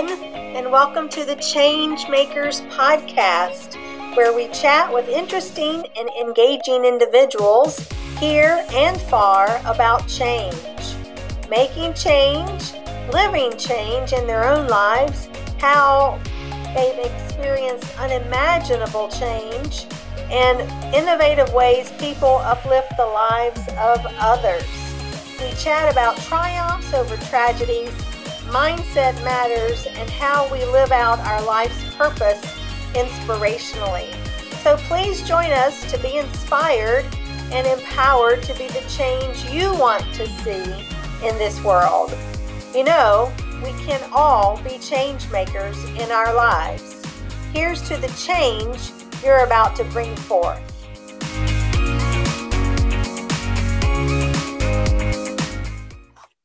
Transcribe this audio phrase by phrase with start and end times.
[0.00, 3.74] everyone, and welcome to the Change Makers Podcast,
[4.16, 7.86] where we chat with interesting and engaging individuals
[8.18, 10.56] here and far about change,
[11.50, 12.72] making change,
[13.12, 15.28] living change in their own lives,
[15.58, 16.18] how
[16.74, 19.86] they've experienced unimaginable change,
[20.30, 20.60] and
[20.94, 24.64] innovative ways people uplift the lives of others.
[25.40, 27.92] We chat about triumphs over tragedies
[28.50, 32.40] mindset matters, and how we live out our life's purpose
[32.94, 34.12] inspirationally.
[34.62, 37.06] So please join us to be inspired
[37.52, 40.62] and empowered to be the change you want to see
[41.26, 42.16] in this world.
[42.74, 43.32] You know,
[43.64, 47.02] we can all be change makers in our lives.
[47.52, 48.92] Here's to the change
[49.24, 50.60] you're about to bring forth.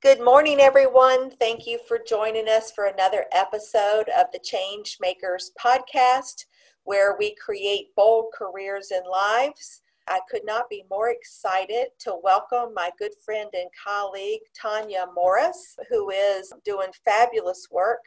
[0.06, 1.32] Good morning, everyone.
[1.32, 6.46] Thank you for joining us for another episode of the Change Makers podcast,
[6.84, 9.82] where we create bold careers and lives.
[10.08, 15.76] I could not be more excited to welcome my good friend and colleague, Tanya Morris,
[15.90, 18.02] who is doing fabulous work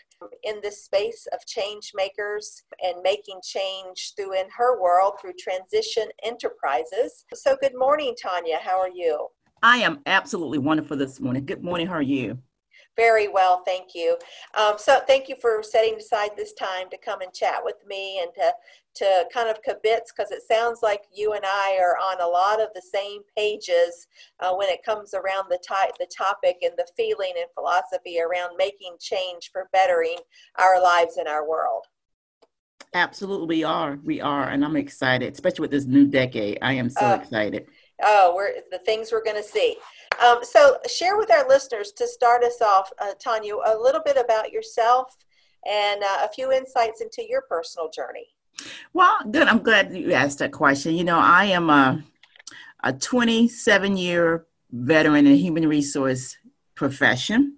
[0.45, 6.07] in this space of change makers and making change through in her world through Transition
[6.23, 7.25] Enterprises.
[7.35, 8.59] So, good morning, Tanya.
[8.63, 9.27] How are you?
[9.63, 11.45] I am absolutely wonderful this morning.
[11.45, 11.87] Good morning.
[11.87, 12.39] How are you?
[12.97, 14.17] Very well, thank you.
[14.57, 18.21] Um, so, thank you for setting aside this time to come and chat with me
[18.21, 18.53] and to
[18.97, 22.61] to kind of kibitz because it sounds like you and I are on a lot
[22.61, 24.09] of the same pages
[24.41, 28.57] uh, when it comes around the type, the topic and the feeling and philosophy around
[28.57, 30.17] making change for bettering
[30.59, 31.85] our lives and our world.
[32.93, 34.01] Absolutely, we are.
[34.03, 36.59] We are, and I'm excited, especially with this new decade.
[36.63, 37.69] I am so uh, excited
[38.03, 39.77] oh, we're the things we're going to see.
[40.25, 44.17] Um, so, share with our listeners to start us off, uh, Tanya, a little bit
[44.17, 45.17] about yourself
[45.67, 48.27] and uh, a few insights into your personal journey.
[48.93, 49.49] Well, good.
[49.49, 50.95] I'm glad you asked that question.
[50.95, 52.03] You know, I am a,
[52.83, 56.37] a 27 year veteran in human resource
[56.75, 57.57] profession.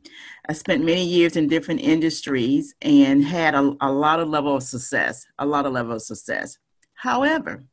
[0.49, 4.63] I spent many years in different industries and had a, a lot of level of
[4.63, 6.59] success, a lot of level of success.
[6.95, 7.65] However,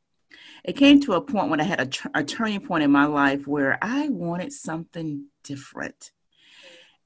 [0.67, 3.05] it came to a point when I had a, tr- a turning point in my
[3.05, 6.11] life where I wanted something different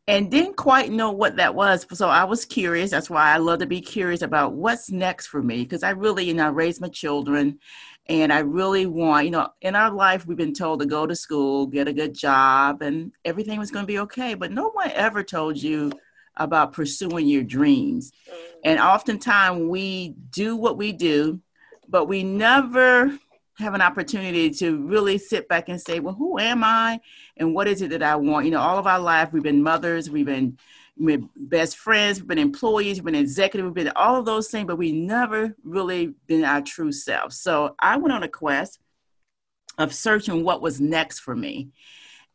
[0.08, 1.86] and didn't quite know what that was.
[1.94, 2.90] So I was curious.
[2.90, 6.26] That's why I love to be curious about what's next for me because I really,
[6.26, 7.60] you know, I raised my children
[8.08, 11.16] and I really want, you know, in our life, we've been told to go to
[11.16, 14.34] school, get a good job, and everything was going to be okay.
[14.34, 15.92] But no one ever told you
[16.36, 18.12] about pursuing your dreams.
[18.28, 18.36] Mm.
[18.66, 21.42] And oftentimes we do what we do,
[21.88, 23.20] but we never
[23.58, 27.00] have an opportunity to really sit back and say, well, who am I
[27.38, 28.46] and what is it that I want?
[28.46, 30.58] You know, all of our life, we've been mothers, we've been,
[30.98, 34.50] we've been best friends, we've been employees, we've been executive, we've been all of those
[34.50, 37.34] things, but we never really been our true self.
[37.34, 38.80] So I went on a quest
[39.78, 41.70] of searching what was next for me.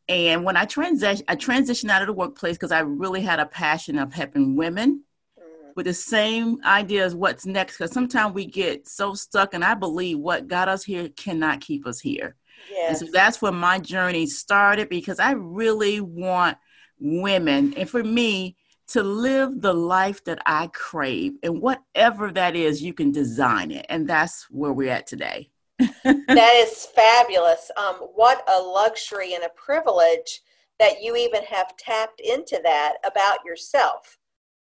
[0.08, 3.46] And when I transition, I transitioned out of the workplace because I really had a
[3.46, 5.02] passion of helping women
[5.76, 9.74] with the same idea as what's next because sometimes we get so stuck and i
[9.74, 12.34] believe what got us here cannot keep us here.
[12.70, 12.88] Yes.
[12.88, 16.56] and so that's where my journey started because i really want
[16.98, 18.56] women and for me
[18.88, 23.84] to live the life that i crave and whatever that is you can design it
[23.88, 25.50] and that's where we're at today.
[26.04, 27.70] That is fabulous.
[27.76, 30.40] Um, what a luxury and a privilege
[30.78, 34.18] that you even have tapped into that about yourself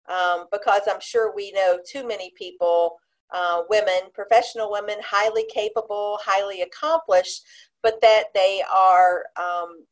[0.09, 2.97] um, because I'm sure we know too many people,
[3.33, 7.43] uh, women, professional women, highly capable, highly accomplished,
[7.83, 9.85] but that they are, um,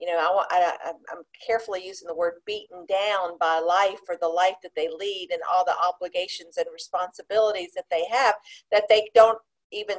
[0.00, 4.28] you know, I, I, I'm carefully using the word beaten down by life or the
[4.28, 8.34] life that they lead and all the obligations and responsibilities that they have,
[8.70, 9.38] that they don't
[9.70, 9.98] even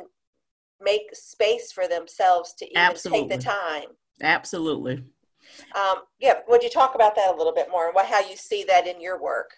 [0.82, 3.30] make space for themselves to even Absolutely.
[3.30, 3.90] take the time.
[4.22, 5.04] Absolutely.
[5.76, 8.36] Um, yeah, would you talk about that a little bit more and what, how you
[8.36, 9.52] see that in your work?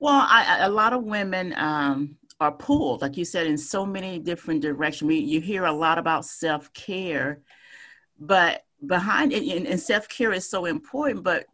[0.00, 4.18] Well, I, a lot of women um, are pulled, like you said, in so many
[4.18, 5.08] different directions.
[5.08, 7.40] We, you hear a lot about self care,
[8.18, 11.46] but behind it, and, and self care is so important, but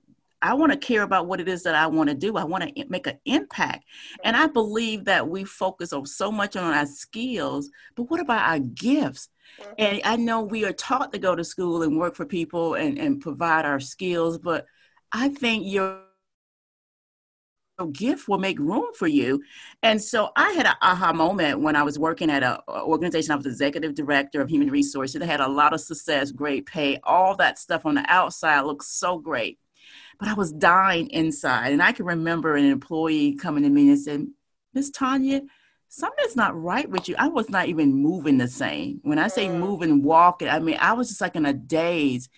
[0.45, 2.37] I want to care about what it is that I want to do.
[2.37, 3.87] I want to make an impact.
[4.25, 8.47] And I believe that we focus on so much on our skills, but what about
[8.47, 9.31] our gifts?
[9.59, 9.73] Mm-hmm.
[9.79, 12.99] And I know we are taught to go to school and work for people and,
[12.99, 14.67] and provide our skills, but
[15.13, 16.01] I think your
[17.93, 19.43] gift will make room for you.
[19.83, 23.33] And so I had an aha moment when I was working at an organization.
[23.33, 25.19] I was executive director of human resources.
[25.19, 28.89] They had a lot of success, great pay, all that stuff on the outside looks
[28.89, 29.59] so great.
[30.19, 31.73] But I was dying inside.
[31.73, 34.27] And I can remember an employee coming to me and said,
[34.73, 35.43] Miss Tanya,
[35.89, 37.15] something's not right with you.
[37.19, 39.01] I was not even moving the same.
[39.03, 39.59] When I say mm.
[39.59, 42.29] moving, walking, I mean, I was just like in a daze.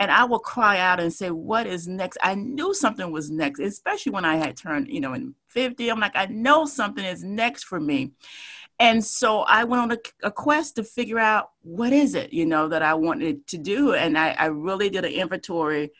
[0.00, 2.18] And I would cry out and say, What is next?
[2.20, 5.88] I knew something was next, especially when I had turned, you know, in 50.
[5.88, 8.10] I'm like, I know something is next for me.
[8.80, 12.44] And so I went on a, a, quest to figure out what is it, you
[12.44, 13.94] know, that I wanted to do.
[13.94, 15.92] And I, I really did an inventory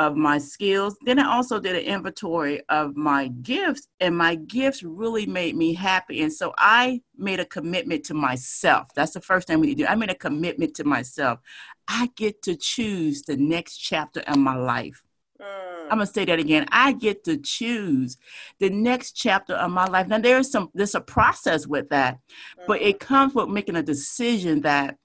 [0.00, 0.96] of my skills.
[1.04, 5.74] Then I also did an inventory of my gifts, and my gifts really made me
[5.74, 6.22] happy.
[6.22, 8.88] And so I made a commitment to myself.
[8.94, 9.86] That's the first thing we do.
[9.86, 11.38] I made a commitment to myself.
[11.86, 15.02] I get to choose the next chapter of my life.
[15.40, 15.82] Mm.
[15.84, 16.66] I'm gonna say that again.
[16.70, 18.16] I get to choose
[18.58, 20.06] the next chapter of my life.
[20.06, 22.18] Now there's some there's a process with that,
[22.58, 22.66] mm.
[22.66, 24.96] but it comes with making a decision that,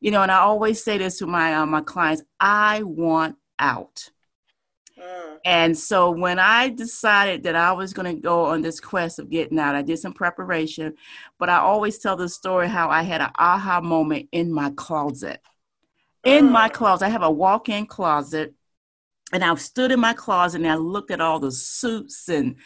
[0.00, 4.10] you know, and I always say this to my uh, my clients, I want out.
[4.98, 5.38] Mm.
[5.44, 9.30] And so when I decided that I was going to go on this quest of
[9.30, 10.94] getting out, I did some preparation,
[11.38, 15.40] but I always tell the story how I had an aha moment in my closet.
[16.24, 16.72] In my mm.
[16.72, 18.54] closet, I have a walk in closet,
[19.32, 22.56] and I stood in my closet and I looked at all the suits and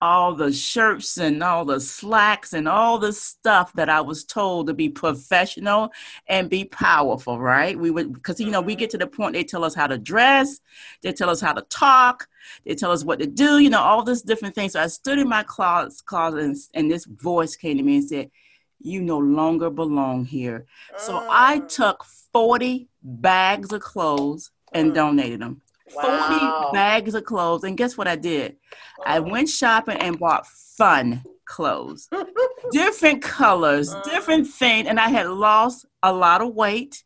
[0.00, 4.66] all the shirts and all the slacks and all the stuff that I was told
[4.66, 5.90] to be professional
[6.28, 7.78] and be powerful, right?
[7.78, 8.80] We would, because, you know, we mm-hmm.
[8.80, 10.60] get to the point they tell us how to dress,
[11.02, 12.28] they tell us how to talk,
[12.64, 14.72] they tell us what to do, you know, all this different things.
[14.72, 18.08] So I stood in my closet, closet and, and this voice came to me and
[18.08, 18.30] said,
[18.78, 20.66] You no longer belong here.
[20.98, 21.68] So I mm.
[21.68, 24.94] took 40 bags of clothes and mm.
[24.94, 25.62] donated them.
[25.94, 26.70] Wow.
[26.70, 27.64] 40 bags of clothes.
[27.64, 28.56] And guess what I did?
[29.00, 29.04] Oh.
[29.06, 32.08] I went shopping and bought fun clothes,
[32.72, 34.02] different colors, uh.
[34.02, 34.88] different things.
[34.88, 37.04] And I had lost a lot of weight.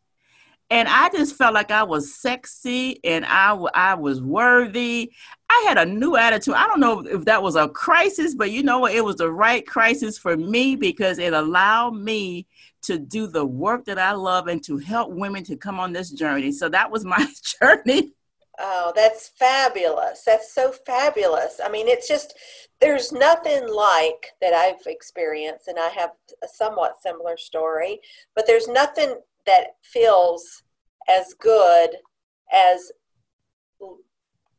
[0.69, 5.11] And I just felt like I was sexy and I, I was worthy.
[5.49, 6.53] I had a new attitude.
[6.53, 8.95] I don't know if that was a crisis, but you know what?
[8.95, 12.47] It was the right crisis for me because it allowed me
[12.83, 16.09] to do the work that I love and to help women to come on this
[16.09, 16.53] journey.
[16.53, 17.27] So that was my
[17.61, 18.13] journey
[18.59, 20.23] Oh, that's fabulous.
[20.25, 21.59] That's so fabulous.
[21.63, 22.33] I mean, it's just,
[22.79, 26.11] there's nothing like that I've experienced, and I have
[26.43, 27.99] a somewhat similar story,
[28.35, 29.15] but there's nothing
[29.45, 30.63] that feels
[31.09, 31.89] as good
[32.53, 32.91] as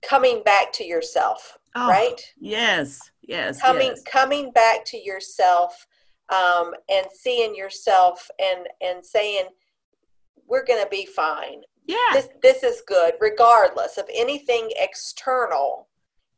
[0.02, 2.20] coming back to yourself, oh, right?
[2.38, 3.60] Yes, yes.
[3.60, 4.02] Coming, yes.
[4.04, 5.86] coming back to yourself
[6.30, 9.44] um, and seeing yourself and, and saying,
[10.48, 11.62] we're going to be fine
[11.92, 15.88] yeah this this is good regardless of anything external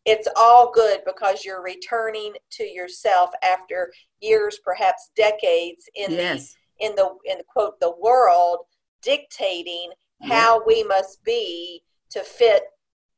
[0.05, 6.55] it's all good because you're returning to yourself after years perhaps decades in yes.
[6.79, 8.59] the in the in the quote the world
[9.03, 9.91] dictating
[10.21, 10.35] yeah.
[10.35, 12.65] how we must be to fit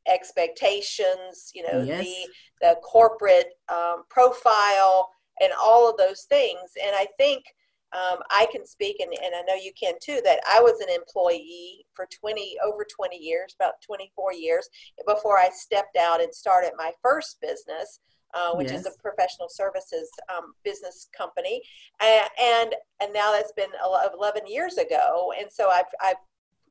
[0.09, 2.05] expectations you know yes.
[2.05, 2.29] the
[2.61, 5.11] the corporate um, profile
[5.41, 7.45] and all of those things and i think
[7.93, 10.95] um, I can speak, and, and I know you can too, that I was an
[10.95, 14.69] employee for 20, over 20 years, about 24 years,
[15.07, 18.01] before I stepped out and started my first business.
[18.35, 18.81] Uh, which yes.
[18.81, 21.63] is a professional services um, business company,
[22.03, 23.71] and, and and now that's been
[24.15, 26.17] 11 years ago, and so I've I've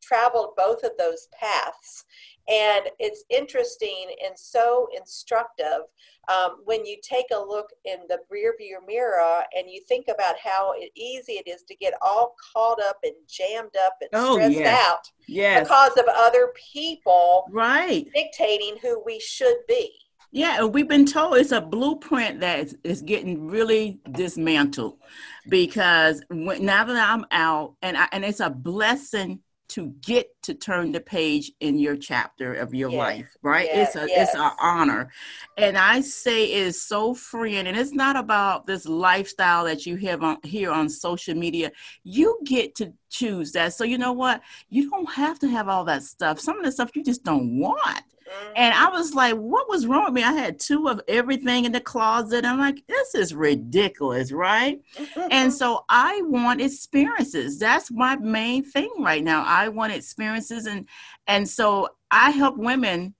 [0.06, 2.06] traveled both of those paths,
[2.48, 5.82] and it's interesting and so instructive
[6.28, 10.36] um, when you take a look in the rear view mirror and you think about
[10.38, 14.56] how easy it is to get all caught up and jammed up and oh, stressed
[14.56, 14.86] yes.
[14.86, 15.64] out yes.
[15.64, 19.92] because of other people right dictating who we should be.
[20.32, 24.98] Yeah, and we've been told it's a blueprint that is, is getting really dismantled
[25.48, 30.54] because when, now that I'm out, and I, and it's a blessing to get to
[30.54, 32.98] turn the page in your chapter of your yes.
[32.98, 33.96] life right yes.
[33.96, 34.30] it's a yes.
[34.30, 35.10] it's an honor
[35.58, 40.24] and i say it's so freeing and it's not about this lifestyle that you have
[40.24, 41.72] on here on social media
[42.04, 45.84] you get to choose that so you know what you don't have to have all
[45.84, 48.04] that stuff some of the stuff you just don't want
[48.56, 50.24] and I was like, what was wrong with me?
[50.24, 52.46] I had two of everything in the closet.
[52.46, 54.82] I'm like, this is ridiculous, right?
[55.30, 57.60] and so I want experiences.
[57.60, 59.44] That's my main thing right now.
[59.46, 60.88] I want experiences and
[61.28, 63.14] and so I help women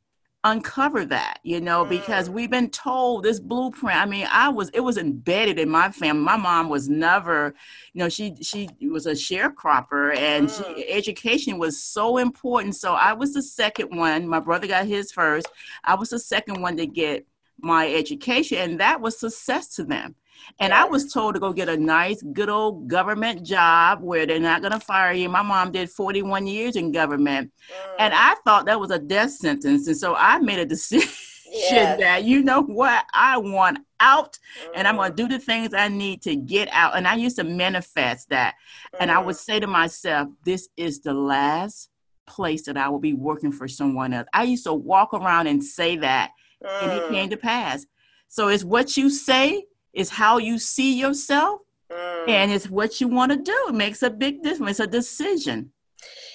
[0.46, 2.34] uncover that you know because mm.
[2.34, 6.22] we've been told this blueprint i mean i was it was embedded in my family.
[6.22, 7.56] My mom was never
[7.94, 10.86] you know she she was a sharecropper and she, mm.
[10.88, 12.76] education was so important.
[12.76, 14.28] So i was the second one.
[14.28, 15.48] My brother got his first.
[15.84, 17.26] I was the second one to get
[17.60, 20.14] my education and that was success to them
[20.60, 24.40] And I was told to go get a nice, good old government job where they're
[24.40, 25.28] not going to fire you.
[25.28, 27.52] My mom did 41 years in government.
[27.70, 27.96] Mm.
[28.00, 29.88] And I thought that was a death sentence.
[29.88, 31.10] And so I made a decision
[31.52, 32.00] yes.
[32.00, 34.72] that, you know what, I want out mm.
[34.76, 36.96] and I'm going to do the things I need to get out.
[36.96, 38.56] And I used to manifest that.
[38.94, 38.98] Mm.
[39.02, 39.40] And I would mm.
[39.40, 41.90] say to myself, this is the last
[42.28, 44.28] place that I will be working for someone else.
[44.34, 47.86] I used to walk around and say that, and it came to pass.
[48.28, 49.66] So it's what you say
[49.96, 51.62] is how you see yourself
[51.92, 52.30] mm.
[52.30, 53.66] and it's what you want to do.
[53.70, 54.72] It makes a big difference.
[54.72, 55.72] It's a decision.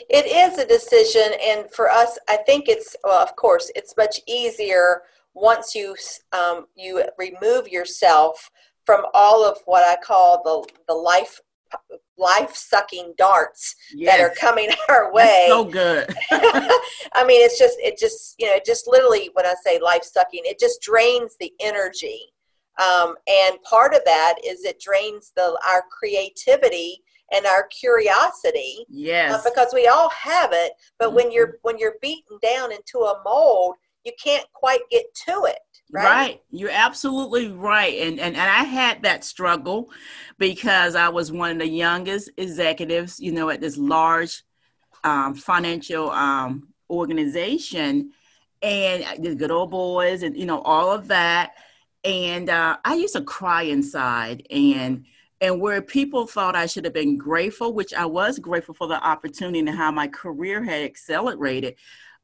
[0.08, 1.38] It is a decision.
[1.42, 5.02] And for us, I think it's, well, of course, it's much easier
[5.34, 5.94] once you,
[6.32, 8.50] um, you remove yourself
[8.84, 11.40] from all of what I call the, the life
[12.18, 14.10] life sucking darts yes.
[14.10, 15.46] that are coming our way.
[15.48, 16.14] That's so good.
[17.12, 20.42] I mean, it's just, it just, you know, just literally when I say life sucking,
[20.44, 22.29] it just drains the energy
[22.80, 28.86] um, and part of that is it drains the our creativity and our curiosity.
[28.88, 29.34] Yes.
[29.34, 31.16] Uh, because we all have it, but mm-hmm.
[31.16, 35.58] when you're when you're beaten down into a mold, you can't quite get to it.
[35.92, 36.04] Right?
[36.04, 36.42] right.
[36.50, 38.00] You're absolutely right.
[38.00, 39.90] And, and and I had that struggle
[40.38, 44.42] because I was one of the youngest executives, you know, at this large
[45.04, 48.12] um, financial um, organization
[48.62, 51.52] and the good old boys and you know all of that
[52.04, 55.04] and uh, I used to cry inside and
[55.40, 59.02] and where people thought I should have been grateful, which I was grateful for the
[59.02, 61.76] opportunity and how my career had accelerated,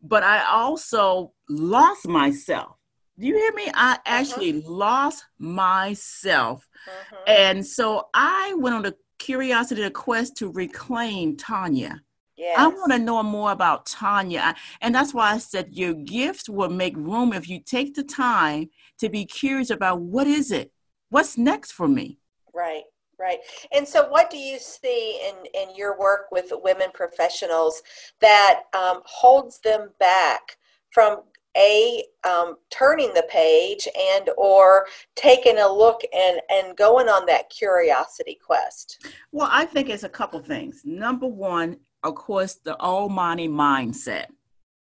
[0.03, 2.77] but I also lost myself.
[3.19, 3.71] Do you hear me?
[3.73, 3.99] I uh-huh.
[4.05, 6.69] actually lost myself.
[6.87, 7.25] Uh-huh.
[7.27, 12.03] And so I went on a curiosity, a quest to reclaim Tanya.
[12.37, 12.57] Yes.
[12.59, 14.55] I want to know more about Tanya.
[14.81, 18.69] And that's why I said your gift will make room if you take the time
[18.99, 20.73] to be curious about what is it?
[21.09, 22.19] What's next for me?
[22.55, 22.85] Right.
[23.19, 23.39] Right.
[23.75, 27.83] And so, what do you see in, in your work with women professionals
[28.21, 30.59] that um, holds them back
[30.91, 31.23] from
[31.57, 37.49] a um, turning the page and or taking a look and and going on that
[37.49, 39.07] curiosity quest?
[39.33, 40.83] Well, I think it's a couple things.
[40.85, 44.27] Number one, of course, the almighty mindset.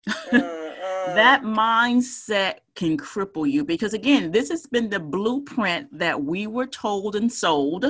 [0.08, 0.60] Mm
[1.14, 6.66] that mindset can cripple you because again this has been the blueprint that we were
[6.66, 7.84] told and sold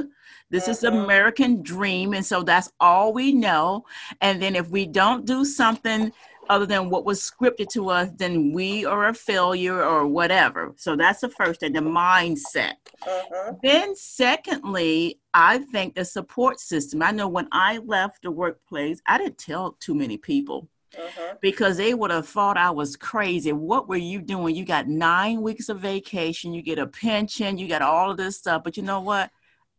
[0.51, 1.05] this is the mm-hmm.
[1.05, 3.85] american dream and so that's all we know
[4.21, 6.13] and then if we don't do something
[6.51, 10.97] other than what was scripted to us then we are a failure or whatever so
[10.97, 13.53] that's the first thing the mindset uh-huh.
[13.63, 19.17] then secondly i think the support system i know when i left the workplace i
[19.17, 21.35] didn't tell too many people uh-huh.
[21.41, 23.53] because they would have thought I was crazy.
[23.53, 24.57] What were you doing?
[24.57, 28.39] You got nine weeks of vacation, you get a pension, you got all of this
[28.39, 28.65] stuff.
[28.65, 29.31] But you know what?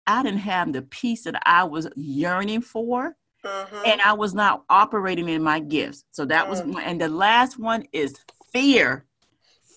[0.07, 3.15] I didn't have the peace that I was yearning for.
[3.43, 3.83] Uh-huh.
[3.85, 6.03] And I was not operating in my gifts.
[6.11, 6.79] So that was, uh-huh.
[6.83, 8.15] and the last one is
[8.51, 9.05] fear.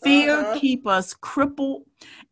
[0.02, 0.58] Fear uh-huh.
[0.60, 1.84] keep us crippled.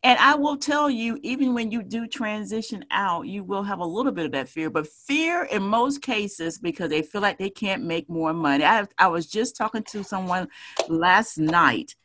[0.03, 3.85] And I will tell you, even when you do transition out, you will have a
[3.85, 4.69] little bit of that fear.
[4.69, 8.63] But fear in most cases because they feel like they can't make more money.
[8.63, 10.49] I, I was just talking to someone
[10.87, 11.95] last night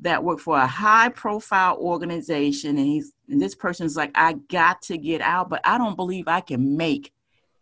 [0.00, 4.82] that worked for a high profile organization and he's and this person's like i got
[4.82, 7.12] to get out but i don't believe i can make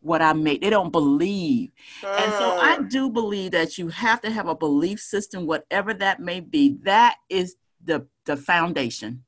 [0.01, 0.63] what I make.
[0.63, 1.71] They don't believe.
[2.03, 2.21] Mm.
[2.23, 6.21] And so I do believe that you have to have a belief system, whatever that
[6.21, 6.79] may be.
[6.83, 9.25] That is the the foundation.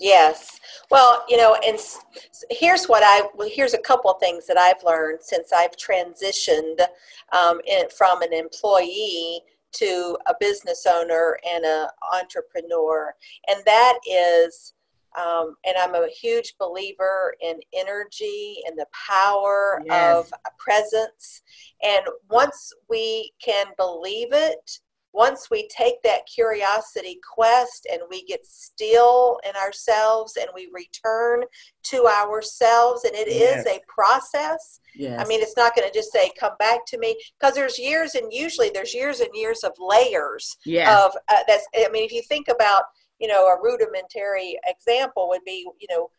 [0.00, 0.58] Yes.
[0.90, 1.78] Well, you know, and
[2.50, 6.80] here's what I well, here's a couple of things that I've learned since I've transitioned
[7.32, 9.40] um, in, from an employee
[9.72, 13.14] to a business owner and an entrepreneur,
[13.48, 14.73] and that is
[15.18, 20.16] um, and I'm a huge believer in energy and the power yes.
[20.16, 21.42] of presence.
[21.82, 24.80] And once we can believe it,
[25.12, 31.44] once we take that curiosity quest and we get still in ourselves and we return
[31.84, 33.60] to ourselves, and it yes.
[33.60, 34.80] is a process.
[34.96, 35.24] Yes.
[35.24, 38.16] I mean, it's not going to just say, come back to me, because there's years
[38.16, 40.88] and usually there's years and years of layers yes.
[40.88, 42.82] of uh, that's, I mean, if you think about,
[43.18, 46.10] you know, a rudimentary example would be, you know,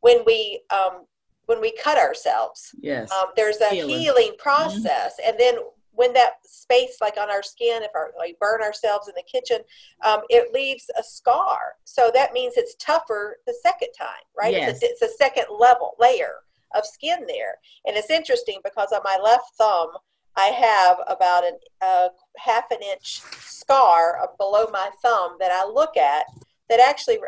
[0.00, 1.06] when we um,
[1.46, 2.74] when we cut ourselves.
[2.80, 3.10] Yes.
[3.10, 4.42] Um, there's a healing, healing mm-hmm.
[4.42, 5.30] process, mm-hmm.
[5.30, 5.54] and then
[5.94, 9.58] when that space, like on our skin, if our, we burn ourselves in the kitchen,
[10.02, 11.74] um, it leaves a scar.
[11.84, 14.52] So that means it's tougher the second time, right?
[14.52, 14.82] Yes.
[14.82, 16.36] It's, a, it's a second level layer
[16.74, 17.56] of skin there,
[17.86, 19.88] and it's interesting because on my left thumb.
[20.36, 22.08] I have about a uh,
[22.38, 26.24] half an inch scar below my thumb that I look at
[26.68, 27.18] that actually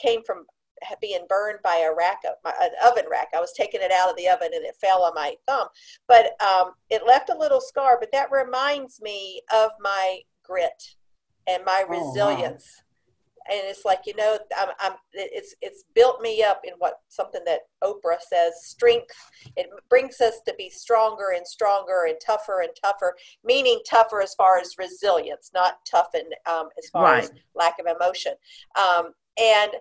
[0.00, 0.44] came from
[1.00, 3.28] being burned by a rack, of an oven rack.
[3.34, 5.68] I was taking it out of the oven and it fell on my thumb,
[6.08, 7.98] but um, it left a little scar.
[8.00, 10.96] But that reminds me of my grit
[11.46, 12.66] and my resilience.
[12.68, 12.81] Oh, wow
[13.50, 17.42] and it's like you know I'm, I'm it's it's built me up in what something
[17.46, 19.14] that oprah says strength
[19.56, 24.34] it brings us to be stronger and stronger and tougher and tougher meaning tougher as
[24.34, 27.24] far as resilience not toughened um, as far right.
[27.24, 28.32] as lack of emotion
[28.78, 29.72] um, and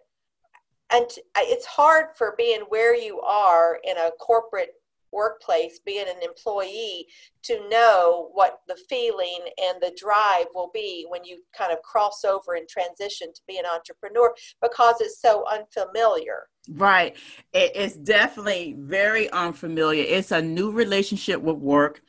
[0.94, 1.06] and
[1.38, 4.74] it's hard for being where you are in a corporate
[5.12, 7.08] workplace, being an employee,
[7.44, 12.24] to know what the feeling and the drive will be when you kind of cross
[12.24, 16.48] over and transition to be an entrepreneur because it's so unfamiliar.
[16.70, 17.16] Right.
[17.54, 20.04] It's definitely very unfamiliar.
[20.08, 22.02] It's a new relationship with work.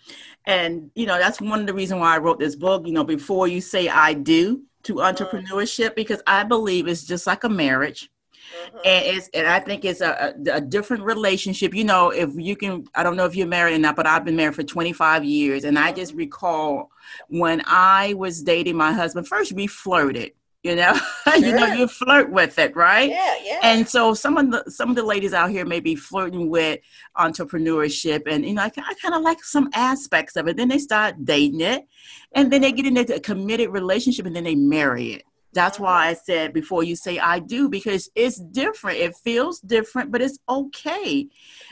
[0.45, 3.05] And, you know, that's one of the reasons why I wrote this book, you know,
[3.05, 5.13] before you say I do to mm.
[5.13, 8.11] entrepreneurship, because I believe it's just like a marriage
[8.53, 8.77] Mm-hmm.
[8.85, 11.75] And it's and I think it's a, a, a, different relationship.
[11.75, 14.25] You know, if you can, I don't know if you're married or not, but I've
[14.25, 16.19] been married for 25 years, and I just mm-hmm.
[16.19, 16.91] recall
[17.29, 19.29] when I was dating my husband.
[19.29, 20.33] First, we flirted.
[20.63, 21.37] You know, sure.
[21.39, 23.11] you know, you flirt with it, right?
[23.11, 23.59] Yeah, yeah.
[23.65, 26.79] And so some of the some of the ladies out here may be flirting with
[27.17, 30.57] entrepreneurship, and you know, I, I kind of like some aspects of it.
[30.57, 31.85] Then they start dating it,
[32.31, 35.25] and then they get into a committed relationship, and then they marry it.
[35.55, 38.99] That's why I said before you say I do, because it's different.
[38.99, 41.29] It feels different, but it's okay.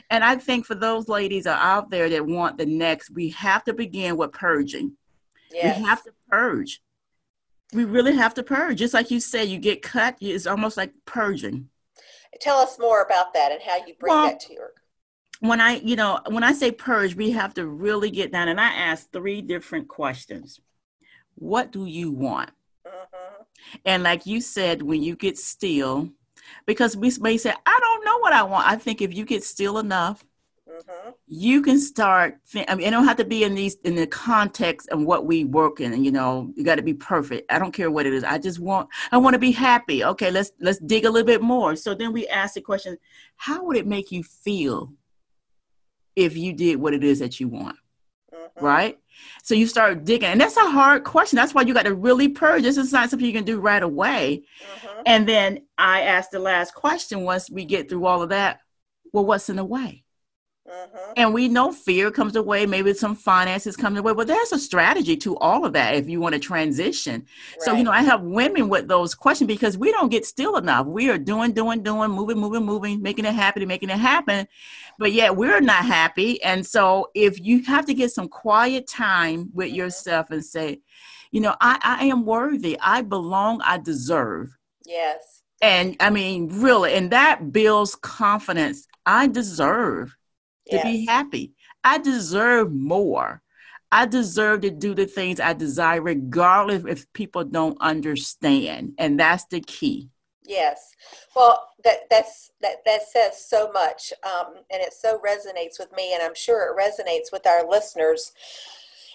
[0.09, 3.63] And I think for those ladies are out there that want the next, we have
[3.63, 4.97] to begin with purging.
[5.51, 5.79] Yes.
[5.79, 6.81] We have to purge.
[7.73, 8.77] We really have to purge.
[8.77, 11.69] Just like you said, you get cut, it's almost like purging.
[12.39, 14.71] Tell us more about that and how you bring well, that to your
[15.41, 18.47] when I, you know, when I say purge, we have to really get down.
[18.47, 20.59] And I ask three different questions.
[21.33, 22.51] What do you want?
[23.85, 26.09] And like you said, when you get still,
[26.65, 28.67] because we may say, I don't know what I want.
[28.67, 30.23] I think if you get still enough,
[30.69, 31.11] mm-hmm.
[31.27, 32.37] you can start.
[32.67, 35.43] I mean, it don't have to be in these in the context of what we
[35.45, 36.03] work in.
[36.03, 37.51] You know, you got to be perfect.
[37.51, 38.23] I don't care what it is.
[38.23, 38.89] I just want.
[39.11, 40.03] I want to be happy.
[40.03, 41.75] Okay, let's let's dig a little bit more.
[41.75, 42.97] So then we ask the question:
[43.35, 44.93] How would it make you feel
[46.15, 47.77] if you did what it is that you want?
[48.33, 48.65] Mm-hmm.
[48.65, 48.97] Right.
[49.43, 51.37] So you start digging, and that's a hard question.
[51.37, 52.63] That's why you got to really purge.
[52.63, 54.43] This is not something you can do right away.
[54.63, 55.01] Mm-hmm.
[55.05, 58.59] And then I asked the last question once we get through all of that.
[59.13, 60.03] Well, what's in the way?
[60.71, 61.13] Mm-hmm.
[61.17, 65.17] And we know fear comes away, maybe some finances come away, but there's a strategy
[65.17, 67.25] to all of that if you want to transition.
[67.51, 67.61] Right.
[67.61, 70.85] So, you know, I help women with those questions because we don't get still enough.
[70.85, 74.47] We are doing, doing, doing, moving, moving, moving, making it happen, making it happen,
[74.97, 76.41] but yet we're not happy.
[76.41, 79.75] And so, if you have to get some quiet time with mm-hmm.
[79.75, 80.81] yourself and say,
[81.31, 84.57] you know, I, I am worthy, I belong, I deserve.
[84.85, 85.43] Yes.
[85.61, 88.87] And I mean, really, and that builds confidence.
[89.05, 90.15] I deserve
[90.71, 90.85] to yes.
[90.85, 91.51] be happy.
[91.83, 93.41] I deserve more.
[93.91, 98.93] I deserve to do the things I desire, regardless if people don't understand.
[98.97, 100.09] And that's the key.
[100.43, 100.95] Yes.
[101.35, 106.13] Well, that that's that that says so much, um, and it so resonates with me,
[106.13, 108.33] and I'm sure it resonates with our listeners.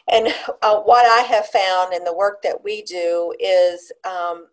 [0.08, 0.28] And
[0.62, 4.46] uh, what I have found in the work that we do is um,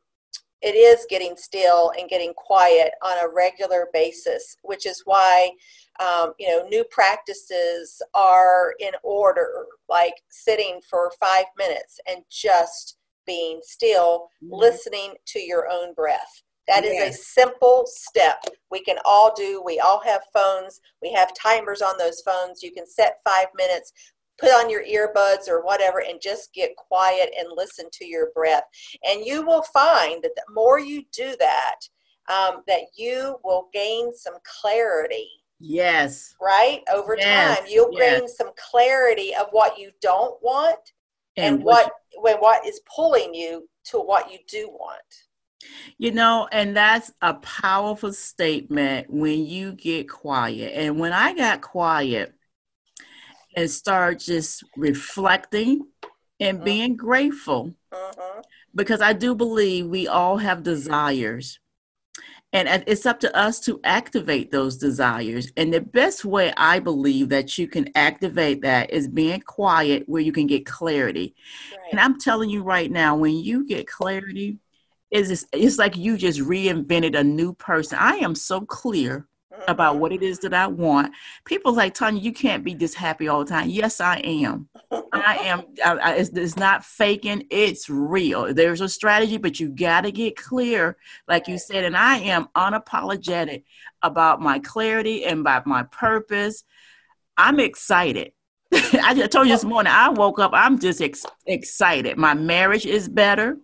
[0.63, 5.52] it is getting still and getting quiet on a regular basis, which is why
[5.99, 12.97] um, you know new practices are in order, like sitting for five minutes and just
[13.26, 14.54] being still, mm-hmm.
[14.54, 16.43] listening to your own breath.
[16.67, 17.19] That is yes.
[17.19, 19.62] a simple step we can all do.
[19.63, 20.82] We all have phones.
[21.02, 22.63] We have timers on those phones.
[22.63, 23.93] You can set five minutes
[24.38, 28.63] put on your earbuds or whatever and just get quiet and listen to your breath.
[29.08, 31.76] And you will find that the more you do that,
[32.30, 35.30] um, that you will gain some clarity.
[35.60, 36.36] Yes.
[36.41, 36.82] Right?
[36.91, 37.60] Over yes.
[37.60, 38.19] time, you'll yes.
[38.19, 40.80] gain some clarity of what you don't want
[41.38, 45.02] and, and what when what is pulling you to what you do want.
[45.98, 50.74] You know, and that's a powerful statement when you get quiet.
[50.76, 52.34] And when I got quiet,
[53.55, 55.87] and start just reflecting
[56.39, 56.65] and mm-hmm.
[56.65, 58.41] being grateful uh-huh.
[58.75, 61.59] because I do believe we all have desires.
[62.55, 65.51] And it's up to us to activate those desires.
[65.57, 70.21] And the best way I believe that you can activate that is being quiet where
[70.21, 71.33] you can get clarity.
[71.71, 71.87] Right.
[71.89, 74.59] And I'm telling you right now, when you get clarity,
[75.09, 77.97] it's, just, it's like you just reinvented a new person.
[77.99, 79.25] I am so clear.
[79.67, 81.13] About what it is that I want.
[81.45, 83.69] People like Tanya, you can't be this happy all the time.
[83.69, 84.67] Yes, I am.
[84.91, 85.63] I am.
[85.83, 87.45] I, I, it's, it's, not faking.
[87.49, 88.53] It's real.
[88.53, 91.83] There's a strategy, but you got to get clear, like you said.
[91.83, 93.63] And I am unapologetic
[94.01, 96.63] about my clarity and about my purpose.
[97.37, 98.33] I'm excited.
[98.73, 99.91] I just told you this morning.
[99.93, 100.51] I woke up.
[100.53, 102.17] I'm just ex- excited.
[102.17, 103.57] My marriage is better.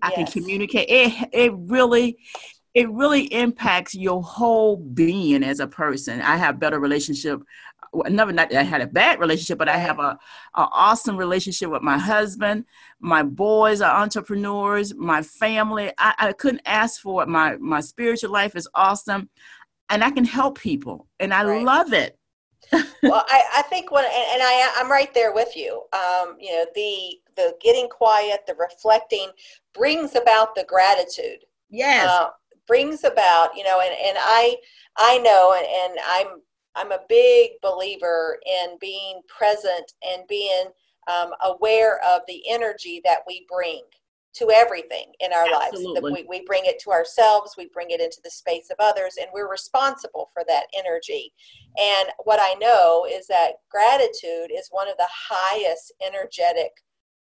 [0.00, 0.32] I yes.
[0.32, 0.88] can communicate.
[0.88, 2.18] It it really
[2.76, 6.20] it really impacts your whole being as a person.
[6.20, 7.40] I have better relationship.
[7.94, 10.18] Never not I had a bad relationship, but I have a,
[10.54, 12.66] a awesome relationship with my husband.
[13.00, 14.94] My boys are entrepreneurs.
[14.94, 17.30] My family, I, I couldn't ask for it.
[17.30, 19.30] My my spiritual life is awesome,
[19.88, 21.64] and I can help people, and I right.
[21.64, 22.18] love it.
[22.72, 25.82] well, I, I think when and, I I'm right there with you.
[25.94, 29.30] Um, you know, the the getting quiet, the reflecting
[29.72, 31.46] brings about the gratitude.
[31.70, 32.10] Yes.
[32.10, 32.28] Uh,
[32.66, 34.56] brings about you know and and i
[34.96, 36.40] i know and, and i'm
[36.74, 40.66] i'm a big believer in being present and being
[41.08, 43.82] um, aware of the energy that we bring
[44.36, 46.10] to everything in our Absolutely.
[46.10, 46.26] lives.
[46.28, 49.28] We, we bring it to ourselves, we bring it into the space of others, and
[49.32, 51.32] we're responsible for that energy.
[51.78, 56.72] And what I know is that gratitude is one of the highest energetic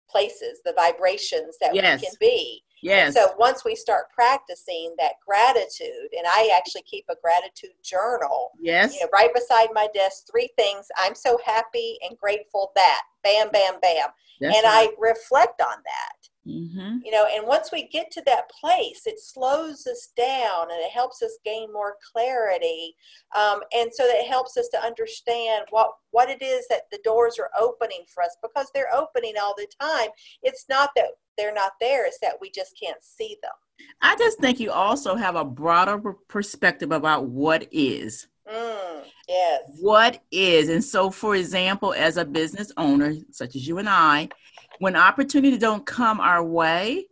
[0.08, 2.00] places, the vibrations that yes.
[2.00, 2.62] we can be.
[2.82, 3.14] Yes.
[3.14, 8.50] so once we start practicing that gratitude, and I actually keep a gratitude journal.
[8.60, 8.94] Yes.
[8.94, 13.02] You know, right beside my desk, three things I'm so happy and grateful that.
[13.22, 14.08] Bam, bam, bam.
[14.40, 14.88] That's and right.
[14.90, 16.28] I reflect on that.
[16.46, 16.98] Mm-hmm.
[17.04, 20.90] You know, and once we get to that place, it slows us down and it
[20.90, 22.96] helps us gain more clarity.
[23.36, 26.98] Um, and so that it helps us to understand what, what it is that the
[27.04, 30.08] doors are opening for us because they're opening all the time.
[30.42, 33.52] It's not that they're not there, it's that we just can't see them.
[34.00, 38.28] I just think you also have a broader perspective about what is.
[38.52, 39.62] Mm, yes.
[39.80, 40.68] What is.
[40.68, 44.28] And so, for example, as a business owner, such as you and I,
[44.82, 47.06] when opportunity don't come our way,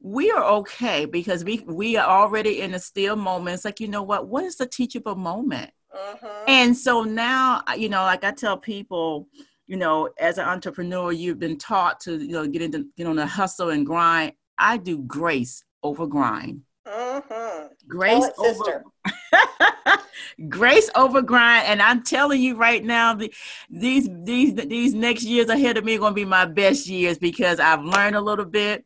[0.00, 3.54] we are okay because we we are already in a still moment.
[3.54, 4.28] It's like, you know what?
[4.28, 5.72] What is the teachable moment?
[5.92, 6.44] Mm-hmm.
[6.46, 9.26] And so now, you know, like I tell people,
[9.66, 13.16] you know, as an entrepreneur, you've been taught to, you know, get into, get on
[13.16, 14.34] the hustle and grind.
[14.56, 16.60] I do grace over grind.
[16.86, 17.66] Mm-hmm.
[17.88, 18.84] Grace over
[20.48, 23.32] grace over grind, and I'm telling you right now, the,
[23.68, 27.18] these these these next years ahead of me are going to be my best years
[27.18, 28.84] because I've learned a little bit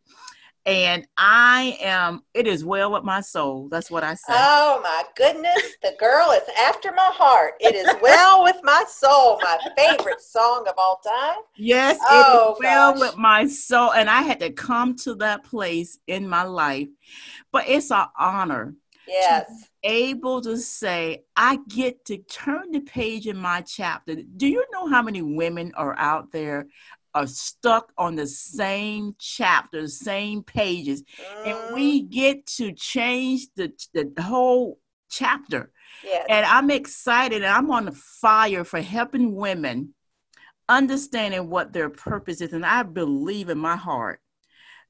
[0.66, 3.68] and I am, it is well with my soul.
[3.70, 4.34] That's what I say.
[4.34, 5.76] Oh my goodness.
[5.82, 7.54] The girl is after my heart.
[7.60, 9.40] It is well with my soul.
[9.42, 11.42] My favorite song of all time.
[11.56, 13.00] Yes, oh, it is well gosh.
[13.00, 13.92] with my soul.
[13.92, 16.88] And I had to come to that place in my life.
[17.52, 18.74] But it's an honor.
[19.08, 19.50] Yes.
[19.82, 24.14] able to say, I get to turn the page in my chapter.
[24.14, 26.68] Do you know how many women are out there
[27.14, 31.02] are stuck on the same chapter, same pages,
[31.44, 32.10] and we mm.
[32.10, 34.78] get to change the, the whole
[35.10, 35.70] chapter.
[36.04, 36.26] Yes.
[36.28, 39.94] And I'm excited and I'm on the fire for helping women
[40.68, 42.52] understanding what their purpose is.
[42.52, 44.20] And I believe in my heart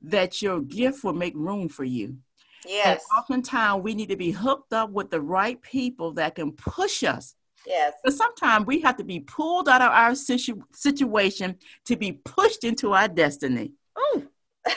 [0.02, 2.18] that your gift will make room for you.
[2.66, 3.02] Yes.
[3.10, 7.02] And oftentimes we need to be hooked up with the right people that can push
[7.02, 7.34] us
[7.66, 7.94] Yes.
[8.02, 12.64] But sometimes we have to be pulled out of our situ- situation to be pushed
[12.64, 13.72] into our destiny.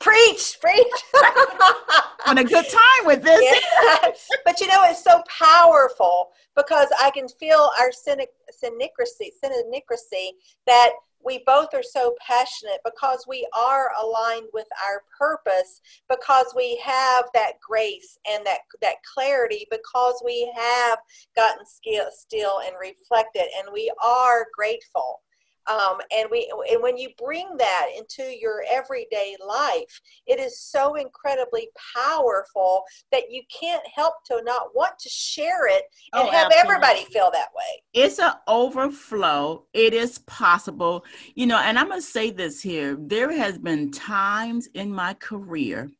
[0.00, 0.86] Preach, preach.
[2.26, 3.42] On a good time with this.
[3.42, 4.10] Yeah.
[4.44, 8.30] But you know, it's so powerful because I can feel our cynic,
[8.62, 10.30] cynicracy, cynicracy
[10.66, 10.90] that
[11.24, 17.24] we both are so passionate because we are aligned with our purpose because we have
[17.34, 20.98] that grace and that that clarity because we have
[21.34, 25.20] gotten still and reflected and we are grateful
[25.68, 30.94] um, and we and when you bring that into your everyday life it is so
[30.94, 36.46] incredibly powerful that you can't help to not want to share it and oh, have
[36.46, 36.56] absolutely.
[36.58, 37.82] everybody feel that way.
[37.92, 39.66] It's an overflow.
[39.72, 41.04] It is possible.
[41.34, 45.14] You know and i'm going to say this here there has been times in my
[45.14, 45.90] career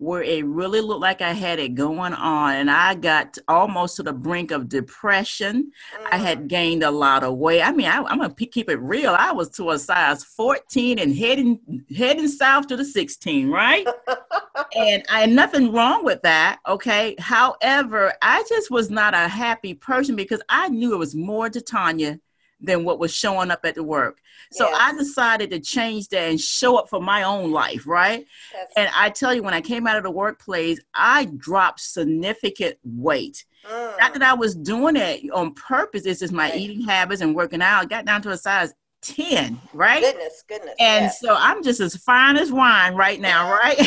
[0.00, 4.02] where it really looked like I had it going on, and I got almost to
[4.02, 5.70] the brink of depression.
[5.94, 6.08] Mm.
[6.10, 6.48] I had mm.
[6.48, 7.60] gained a lot of weight.
[7.60, 9.14] I mean, I, am gonna keep it real.
[9.16, 13.86] I was to a size 14 and heading heading south to the 16, right?
[14.74, 16.60] and I had nothing wrong with that.
[16.66, 17.14] Okay.
[17.18, 21.60] However, I just was not a happy person because I knew it was more to
[21.60, 22.18] Tanya
[22.60, 24.20] than what was showing up at the work.
[24.52, 24.78] So yes.
[24.80, 28.26] I decided to change that and show up for my own life, right?
[28.52, 28.72] Yes.
[28.76, 33.44] And I tell you, when I came out of the workplace, I dropped significant weight.
[33.70, 33.98] Mm.
[33.98, 36.06] Not that I was doing it on purpose.
[36.06, 36.58] It's just my right.
[36.58, 37.82] eating habits and working out.
[37.82, 40.02] I got down to a size 10, right?
[40.02, 40.74] Goodness, goodness.
[40.78, 41.20] And yes.
[41.20, 43.76] so I'm just as fine as wine right now, right?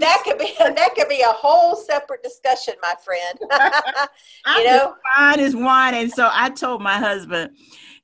[0.00, 3.38] that could be that could be a whole separate discussion, my friend.
[4.58, 5.94] you know, fine as wine.
[5.94, 7.52] And so I told my husband,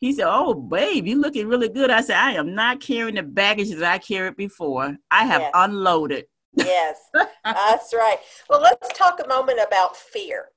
[0.01, 1.91] he said, Oh, babe, you looking really good.
[1.91, 4.97] I said, I am not carrying the baggage that I carried before.
[5.11, 5.53] I have yes.
[5.55, 6.25] unloaded.
[6.55, 6.99] yes,
[7.45, 8.19] that's right.
[8.49, 10.49] Well, let's talk a moment about fear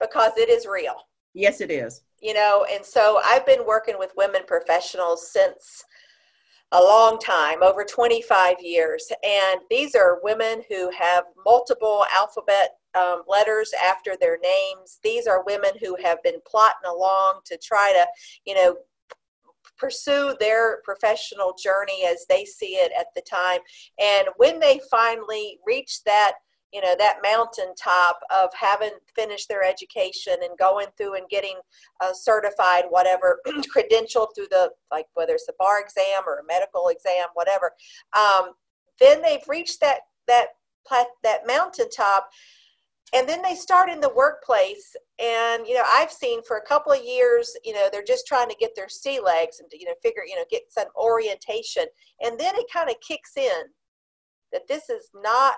[0.00, 0.94] because it is real.
[1.34, 5.84] Yes, it is you know, and so I've been working with women professionals since
[6.70, 9.10] a long time, over 25 years.
[9.22, 14.98] And these are women who have multiple alphabet um, letters after their names.
[15.02, 18.06] These are women who have been plotting along to try to,
[18.46, 18.76] you know,
[19.76, 23.58] pursue their professional journey as they see it at the time.
[24.00, 26.34] And when they finally reach that
[26.72, 31.56] you know that mountaintop of having finished their education and going through and getting
[32.00, 36.88] uh, certified whatever credential through the like whether it's a bar exam or a medical
[36.88, 37.72] exam whatever
[38.16, 38.52] um,
[39.00, 40.48] then they've reached that that
[41.22, 42.28] that mountaintop
[43.14, 44.96] and then they start in the workplace.
[45.18, 48.48] And you know i've seen for a couple of years you know they're just trying
[48.48, 51.84] to get their sea legs and you know figure you know get some orientation.
[52.20, 53.62] And then it kind of kicks in
[54.52, 55.54] that this is not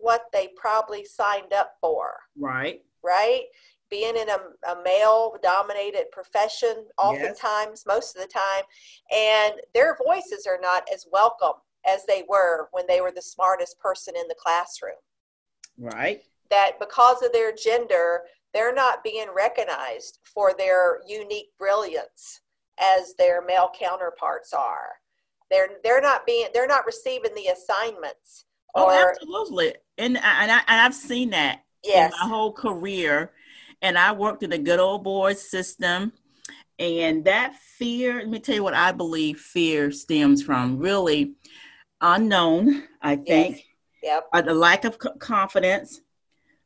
[0.00, 2.14] what they probably signed up for.
[2.38, 2.82] Right.
[3.04, 3.44] Right?
[3.90, 4.38] Being in a,
[4.70, 7.86] a male dominated profession, oftentimes, yes.
[7.86, 8.64] most of the time,
[9.14, 13.78] and their voices are not as welcome as they were when they were the smartest
[13.78, 14.96] person in the classroom.
[15.78, 16.22] Right.
[16.50, 22.40] That because of their gender, they're not being recognized for their unique brilliance
[22.78, 24.94] as their male counterparts are.
[25.50, 29.74] They're they're not being they're not receiving the assignments Oh, or, absolutely.
[29.98, 32.12] And, and, I, and I've seen that yes.
[32.12, 33.32] in my whole career.
[33.82, 36.12] And I worked in the good old boys system.
[36.78, 41.32] And that fear, let me tell you what I believe fear stems from really
[42.00, 43.56] unknown, I think.
[43.56, 43.62] Yes.
[44.02, 44.28] Yep.
[44.32, 46.02] Uh, the lack of confidence,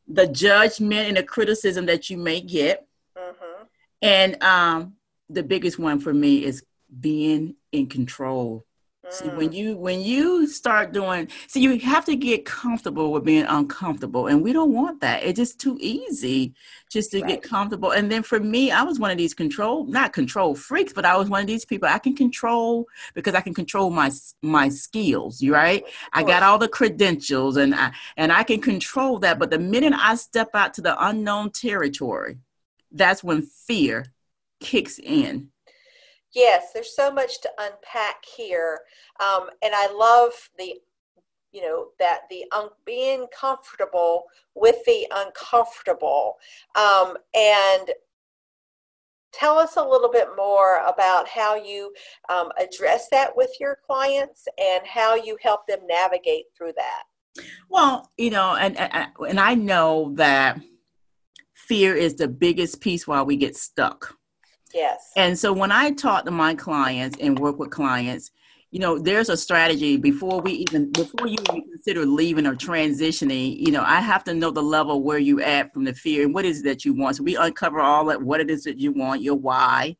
[0.09, 2.87] the judgment and the criticism that you may get.
[3.17, 3.63] Mm-hmm.
[4.03, 4.95] And um,
[5.29, 6.65] the biggest one for me is
[6.99, 8.67] being in control
[9.13, 9.55] See, when mm.
[9.55, 14.41] you when you start doing, see, you have to get comfortable with being uncomfortable, and
[14.41, 15.25] we don't want that.
[15.25, 16.55] It's just too easy
[16.89, 17.29] just to right.
[17.29, 17.91] get comfortable.
[17.91, 21.17] And then for me, I was one of these control, not control freaks, but I
[21.17, 25.43] was one of these people I can control because I can control my my skills.
[25.43, 25.85] You right?
[26.13, 29.41] I got all the credentials, and I and I can control that.
[29.41, 32.39] But the minute I step out to the unknown territory,
[32.93, 34.07] that's when fear
[34.61, 35.51] kicks in
[36.35, 38.81] yes, there's so much to unpack here.
[39.21, 40.75] Um, and I love the,
[41.53, 46.37] you know, that the un- being comfortable with the uncomfortable.
[46.77, 47.91] Um, and
[49.33, 51.93] tell us a little bit more about how you
[52.29, 57.05] um, address that with your clients and how you help them navigate through that.
[57.69, 60.61] Well, you know, and and, I know that
[61.55, 64.17] fear is the biggest piece while we get stuck
[64.73, 65.13] Yes.
[65.17, 68.31] And so when I talk to my clients and work with clients,
[68.71, 73.59] you know, there's a strategy before we even before you even consider leaving or transitioning.
[73.59, 76.33] You know, I have to know the level where you at from the fear and
[76.33, 77.17] what is it that you want.
[77.17, 79.97] So we uncover all that what it is that you want, your why,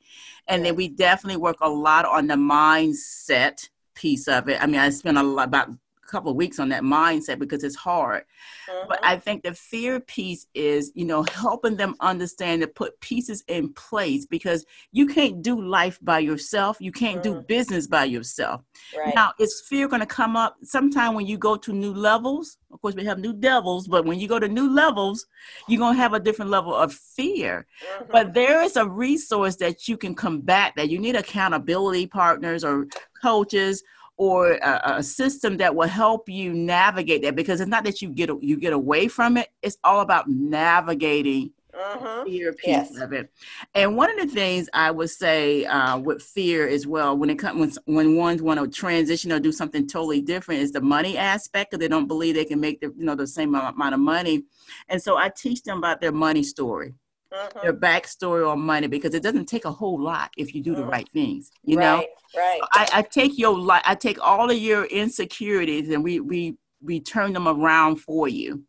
[0.47, 4.63] and then we definitely work a lot on the mindset piece of it.
[4.63, 5.71] I mean, I spent a lot about
[6.11, 8.25] couple of weeks on that mindset because it's hard.
[8.69, 8.89] Mm-hmm.
[8.89, 13.43] But I think the fear piece is, you know, helping them understand to put pieces
[13.49, 16.77] in place because you can't do life by yourself.
[16.81, 17.41] You can't mm-hmm.
[17.41, 18.63] do business by yourself.
[18.97, 19.15] Right.
[19.15, 22.59] Now, is fear going to come up sometime when you go to new levels?
[22.73, 25.27] Of course, we have new devils, but when you go to new levels,
[25.69, 27.67] you're going to have a different level of fear.
[27.85, 28.13] Mm-hmm.
[28.13, 30.91] But there is a resource that you can combat that.
[30.91, 32.87] You need accountability partners or
[33.21, 33.83] coaches
[34.21, 38.11] or a, a, system that will help you navigate that because it's not that you
[38.11, 42.25] get you get away from it it's all about navigating uh-huh.
[42.27, 42.99] fear piece yes.
[42.99, 43.33] of it
[43.75, 47.39] and one of the things i would say uh, with fear as well when it
[47.39, 51.17] comes when, when ones want to transition or do something totally different is the money
[51.17, 54.01] aspect because they don't believe they can make the you know the same amount of
[54.01, 54.43] money
[54.91, 56.93] and so i teach them about their money story
[57.33, 57.61] uh-huh.
[57.63, 60.83] their backstory or money because it doesn't take a whole lot if you do the
[60.83, 60.91] mm.
[60.91, 61.51] right things.
[61.63, 62.61] You right, know, right?
[62.73, 67.01] I, I take your life, I take all of your insecurities, and we we we
[67.01, 68.65] turn them around for you,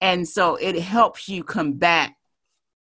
[0.00, 2.12] and so it helps you combat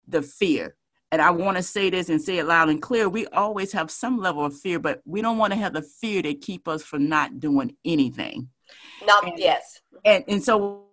[0.07, 0.75] the fear.
[1.11, 3.07] And I want to say this and say it loud and clear.
[3.07, 6.21] We always have some level of fear, but we don't want to have the fear
[6.23, 8.49] to keep us from not doing anything.
[9.05, 9.81] Not and, yes.
[10.03, 10.85] And and so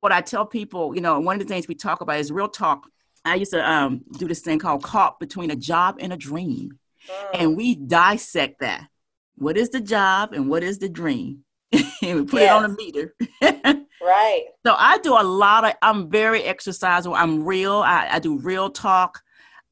[0.00, 2.48] what I tell people, you know, one of the things we talk about is real
[2.48, 2.86] talk.
[3.24, 6.78] I used to um, do this thing called caught between a job and a dream.
[7.08, 7.30] Mm.
[7.34, 8.88] And we dissect that.
[9.36, 11.44] What is the job and what is the dream?
[11.72, 12.50] and we put yes.
[12.50, 13.14] it on a meter.
[14.02, 14.44] right.
[14.66, 17.12] So I do a lot of, I'm very exercising.
[17.12, 17.76] I'm real.
[17.76, 19.22] I, I do real talk.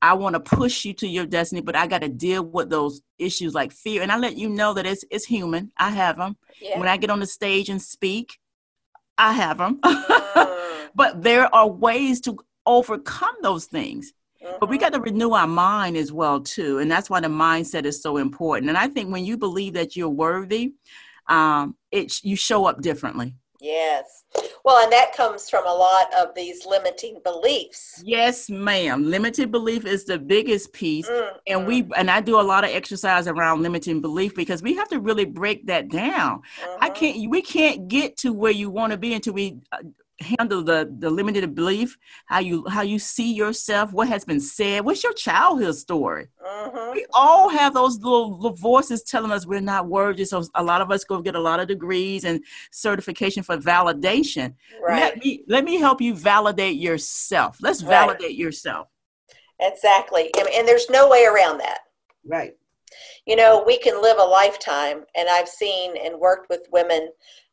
[0.00, 3.00] I want to push you to your destiny, but I got to deal with those
[3.18, 4.02] issues like fear.
[4.02, 5.72] And I let you know that it's it's human.
[5.76, 6.36] I have them.
[6.60, 6.78] Yeah.
[6.78, 8.38] When I get on the stage and speak,
[9.18, 9.81] I have them.
[10.98, 14.12] But there are ways to overcome those things.
[14.42, 14.57] Mm-hmm.
[14.59, 14.83] But we mm-hmm.
[14.83, 18.16] got to renew our mind as well too, and that's why the mindset is so
[18.16, 18.68] important.
[18.68, 20.74] And I think when you believe that you're worthy,
[21.28, 23.35] um, it you show up differently.
[23.61, 24.25] Yes.
[24.64, 28.01] Well, and that comes from a lot of these limiting beliefs.
[28.05, 29.05] Yes, ma'am.
[29.05, 31.09] Limited belief is the biggest piece.
[31.09, 31.37] Mm-hmm.
[31.47, 34.88] And we and I do a lot of exercise around limiting belief because we have
[34.88, 36.42] to really break that down.
[36.62, 36.85] Mm-hmm.
[36.85, 39.79] I can't we can't get to where you want to be until we uh,
[40.20, 44.85] handle the the limited belief how you how you see yourself what has been said.
[44.85, 46.28] What's your childhood story?
[46.44, 46.94] Mm-hmm.
[46.94, 50.81] we all have those little, little, voices telling us we're not worthy so a lot
[50.81, 54.54] of us go get a lot of degrees and certification for validation.
[54.83, 55.00] Right.
[55.00, 57.59] let me let me help you validate yourself.
[57.61, 57.90] Let's right.
[57.90, 58.88] validate yourself.
[59.61, 60.31] Exactly.
[60.38, 61.81] And, and there's no way around that.
[62.24, 62.54] Right
[63.28, 67.08] you know we can live a lifetime and i've seen and worked with women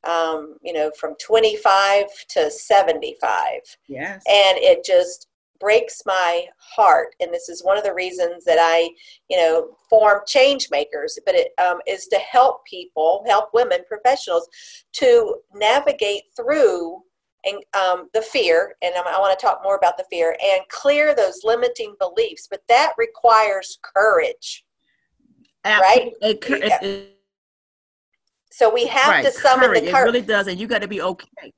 [0.05, 3.39] um, you know, from 25 to 75.
[3.87, 4.23] Yes.
[4.27, 5.27] And it just
[5.59, 7.15] breaks my heart.
[7.19, 8.89] And this is one of the reasons that I,
[9.29, 14.47] you know, form change makers, but it um, is to help people, help women, professionals
[14.93, 17.01] to navigate through
[17.45, 21.13] and um, the fear, and I want to talk more about the fear, and clear
[21.13, 22.47] those limiting beliefs.
[22.49, 24.65] But that requires courage,
[25.65, 26.13] Absolutely.
[26.21, 26.31] right?
[26.31, 27.17] It, it, it,
[28.51, 29.25] so we have right.
[29.25, 29.83] to summon courage.
[29.83, 30.07] the courage.
[30.07, 31.53] It really does, and you got to be okay.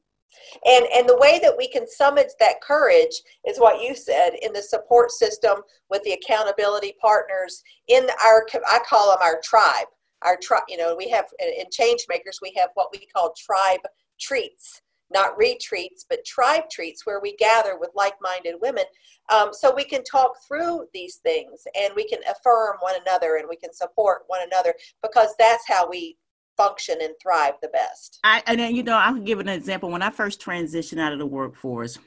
[0.66, 4.54] And and the way that we can summon that courage is what you said in
[4.54, 9.88] the support system with the accountability partners in our I call them our tribe.
[10.24, 13.82] Our tribe, you know, we have in change makers we have what we call tribe
[14.20, 18.84] treats, not retreats, but tribe treats where we gather with like-minded women,
[19.34, 23.48] um, so we can talk through these things and we can affirm one another and
[23.50, 26.18] we can support one another because that's how we
[26.58, 28.20] function and thrive the best.
[28.24, 29.90] I and then, you know I'll give an example.
[29.90, 32.00] When I first transitioned out of the workforce,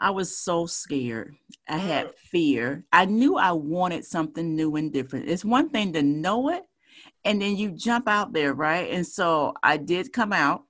[0.00, 1.34] I was so scared.
[1.68, 2.14] I had mm.
[2.14, 2.84] fear.
[2.92, 5.28] I knew I wanted something new and different.
[5.28, 6.62] It's one thing to know it,
[7.24, 8.90] and then you jump out there, right?
[8.90, 10.64] And so I did come out.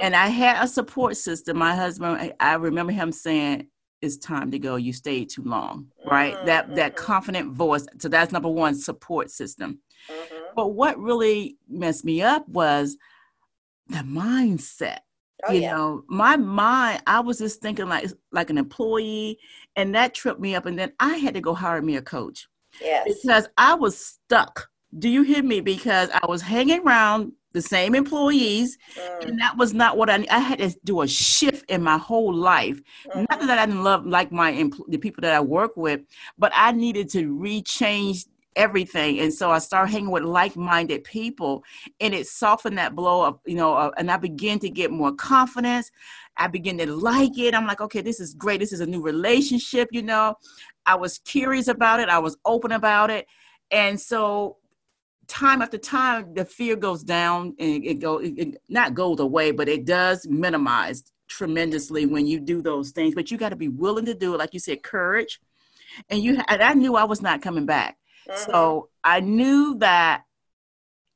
[0.00, 1.58] And I had a support system.
[1.58, 3.68] My husband, I remember him saying,
[4.00, 4.76] "It's time to go.
[4.76, 6.34] You stayed too long." Right?
[6.34, 6.46] Mm-hmm.
[6.46, 7.04] That that mm-hmm.
[7.04, 7.86] confident voice.
[7.98, 9.80] So that's number one support system.
[10.10, 10.44] Mm-hmm.
[10.56, 12.96] But what really messed me up was
[13.88, 14.98] the mindset.
[15.44, 15.72] Oh, you yeah.
[15.72, 19.38] know, my mind, I was just thinking like like an employee,
[19.76, 20.66] and that tripped me up.
[20.66, 22.48] And then I had to go hire me a coach.
[22.80, 23.08] Yes.
[23.22, 24.68] Because I was stuck.
[24.98, 25.60] Do you hear me?
[25.60, 29.28] Because I was hanging around the same employees, mm.
[29.28, 30.24] and that was not what I.
[30.30, 32.80] I had to do a shift in my whole life.
[33.08, 33.24] Mm-hmm.
[33.30, 36.00] Not that I didn't love like my empl- the people that I work with,
[36.38, 41.64] but I needed to rechange everything and so i started hanging with like-minded people
[42.00, 45.12] and it softened that blow of you know uh, and i began to get more
[45.12, 45.90] confidence
[46.36, 49.02] i began to like it i'm like okay this is great this is a new
[49.02, 50.34] relationship you know
[50.86, 53.26] i was curious about it i was open about it
[53.70, 54.58] and so
[55.28, 59.50] time after time the fear goes down and it go it, it not goes away
[59.50, 63.68] but it does minimize tremendously when you do those things but you got to be
[63.68, 65.40] willing to do it like you said courage
[66.10, 67.96] and you and i knew i was not coming back
[68.28, 68.50] Mm-hmm.
[68.50, 70.24] So I knew that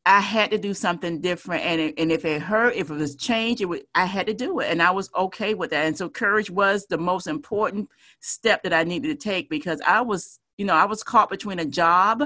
[0.04, 3.16] I had to do something different, and it, and if it hurt, if it was
[3.16, 5.86] change, it would, I had to do it, and I was okay with that.
[5.86, 7.88] And so courage was the most important
[8.20, 11.58] step that I needed to take because I was, you know, I was caught between
[11.58, 12.22] a job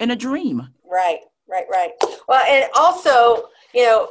[0.00, 0.68] and a dream.
[0.90, 1.90] Right, right, right.
[2.28, 4.10] Well, and also, you know,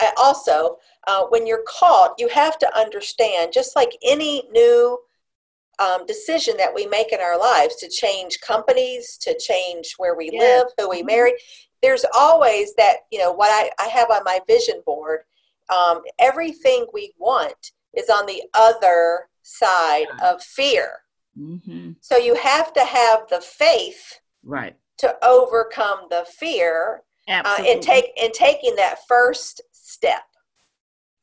[0.00, 4.98] I also uh, when you're caught, you have to understand, just like any new
[5.78, 10.30] um, decision that we make in our lives to change companies, to change where we
[10.30, 11.06] live, who we mm-hmm.
[11.06, 11.32] marry.
[11.82, 15.20] There's always that, you know, what I, I have on my vision board.
[15.68, 21.00] Um, everything we want is on the other side of fear.
[21.38, 21.92] Mm-hmm.
[22.00, 28.12] So you have to have the faith, right, to overcome the fear, uh, and take
[28.22, 30.22] and taking that first step.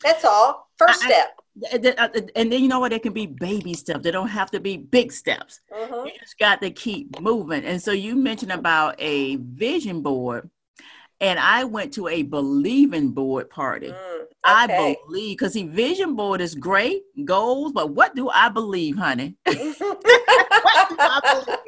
[0.04, 0.68] That's all.
[0.78, 1.38] First step.
[1.74, 2.94] Uh, and then you know what?
[2.94, 4.04] It can be baby steps.
[4.04, 5.60] They don't have to be big steps.
[5.72, 6.08] Mm-hmm.
[6.08, 7.66] You just got to keep moving.
[7.66, 10.50] And so you mentioned about a vision board,
[11.22, 13.90] and I went to a believing board party.
[13.90, 18.98] Mm, I believe because the vision board is great, goals, but what do I believe,
[18.98, 19.36] honey?
[19.46, 21.60] I believe?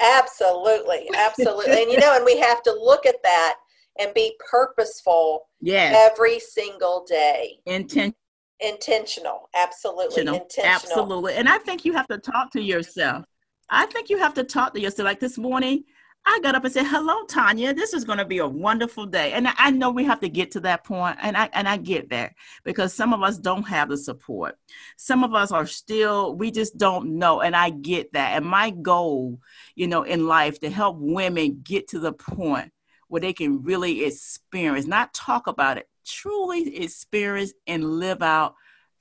[0.00, 1.82] absolutely, absolutely.
[1.82, 3.56] And you know, and we have to look at that
[3.98, 7.58] and be purposeful Yes, every single day.
[7.66, 8.16] intentional.
[8.60, 10.64] Intentional, absolutely intentional.
[10.64, 11.34] Absolutely.
[11.34, 13.24] And I think you have to talk to yourself.
[13.70, 15.04] I think you have to talk to yourself.
[15.04, 15.84] Like this morning,
[16.26, 17.74] I got up and said, Hello, Tonia.
[17.74, 19.32] This is going to be a wonderful day.
[19.32, 22.10] And I- know we have to get to that point, And I and I get
[22.10, 24.58] that because some of us don't have the support.
[24.96, 27.40] Some of us are still, we just don't know.
[27.40, 28.36] And I get that.
[28.36, 29.40] And my goal,
[29.74, 32.72] you know, in life to help women get to the point
[33.08, 38.54] where they can really experience, not talk about it, truly experience and live out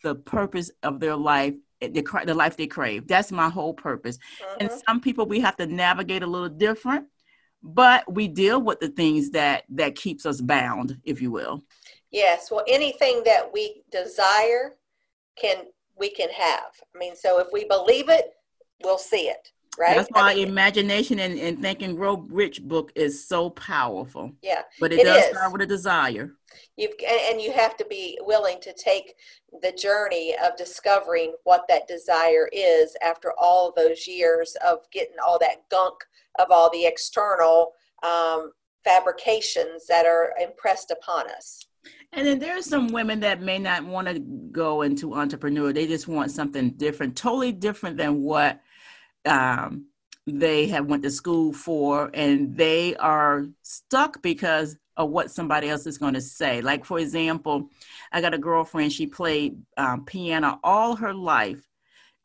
[0.04, 3.08] the purpose of their life, the, the life they crave.
[3.08, 4.18] That's my whole purpose.
[4.60, 4.82] And Mhm.
[4.88, 7.08] some people we have to navigate a little different,
[7.64, 11.64] but we deal with the things that that keeps us bound, if you will.
[12.12, 14.76] Yes, well, anything that we desire
[15.36, 15.68] can
[15.98, 16.72] we can have.
[16.96, 18.34] I mean, so if we believe it,
[18.84, 19.96] we'll see it, right?
[19.96, 24.34] That's I why mean, imagination and, and Think and Grow Rich book is so powerful.
[24.42, 25.30] yeah, But it, It does is.
[25.38, 26.36] start with a desire.
[26.78, 29.16] you've and and you have to be willing to take
[29.62, 35.40] the journey of discovering what that desire is after all those years of getting all
[35.40, 35.96] that gunk
[36.38, 37.74] of all the external
[38.04, 38.52] um,
[38.84, 41.66] fabrications that are impressed upon us.
[42.14, 44.20] And then there are some women that may not want to
[44.52, 45.72] go into entrepreneur.
[45.72, 48.60] They just want something different, totally different than what
[49.26, 49.88] um,
[50.28, 55.88] they have went to school for, and they are stuck because of what somebody else
[55.88, 56.62] is going to say.
[56.62, 57.70] Like for example,
[58.12, 58.94] I got a girlfriend.
[58.94, 61.62] She played um, piano all her life,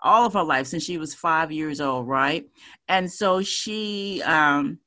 [0.01, 2.47] all of her life since she was five years old, right?
[2.89, 4.23] And so she.
[4.23, 4.79] Um,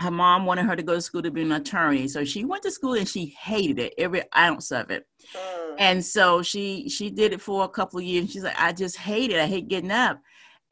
[0.00, 2.62] her mom wanted her to go to school to be an attorney so she went
[2.62, 7.08] to school and she hated it every ounce of it Mm, and so she she
[7.08, 9.68] did it for a couple of years she's like i just hate it i hate
[9.68, 10.20] getting up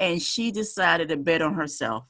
[0.01, 2.07] and she decided to bet on herself.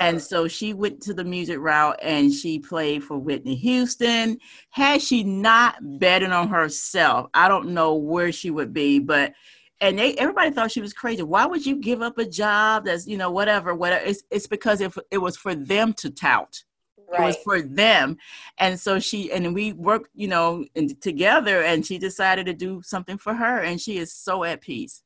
[0.00, 0.20] And ah.
[0.20, 4.38] so she went to the music route and she played for whitney houston.
[4.70, 9.34] Had she not betted on herself i don't know where she would be but
[9.80, 11.22] and they everybody thought she was crazy.
[11.22, 14.80] Why would you give up a job that's you know whatever whatever it's, it's because
[14.80, 16.64] if it was for them to tout.
[17.12, 18.16] It was for them.
[18.58, 22.82] And so she and we worked you know in, together and she decided to do
[22.82, 25.02] something for her and she is so at peace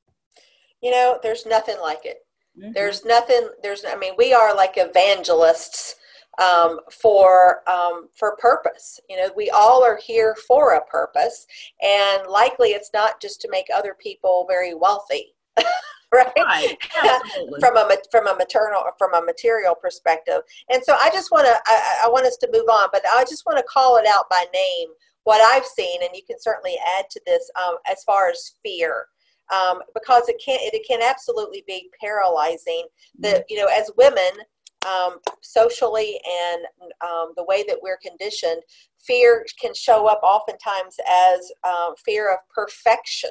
[0.80, 2.18] You know, there's nothing like it.
[2.58, 2.72] Mm-hmm.
[2.72, 3.48] There's nothing.
[3.62, 3.84] There's.
[3.84, 5.96] I mean, we are like evangelists
[6.40, 9.00] um, for um, for purpose.
[9.08, 11.46] You know, we all are here for a purpose,
[11.82, 15.34] and likely it's not just to make other people very wealthy,
[16.12, 16.32] right?
[16.36, 16.76] right
[17.60, 20.40] from a from a maternal from a material perspective.
[20.70, 23.24] And so I just want to I, I want us to move on, but I
[23.24, 24.88] just want to call it out by name
[25.24, 29.06] what I've seen, and you can certainly add to this um, as far as fear.
[29.52, 32.86] Um, because it can it can absolutely be paralyzing.
[33.18, 34.30] That you know, as women,
[34.86, 36.20] um, socially
[36.52, 36.64] and
[37.02, 38.62] um, the way that we're conditioned,
[38.98, 43.30] fear can show up oftentimes as um, fear of perfection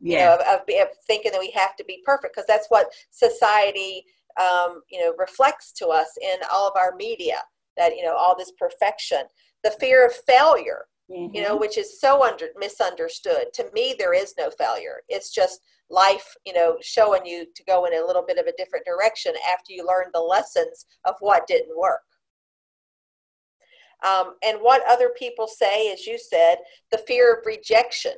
[0.00, 2.66] you yeah know, of, of, of thinking that we have to be perfect because that's
[2.68, 4.04] what society,
[4.40, 7.36] um, you know, reflects to us in all of our media.
[7.76, 9.22] That you know, all this perfection,
[9.64, 13.46] the fear of failure, you know, which is so under misunderstood.
[13.54, 15.02] To me, there is no failure.
[15.08, 18.56] It's just life, you know, showing you to go in a little bit of a
[18.56, 22.00] different direction after you learn the lessons of what didn't work.
[24.06, 26.56] Um, and what other people say, as you said,
[26.90, 28.14] the fear of rejection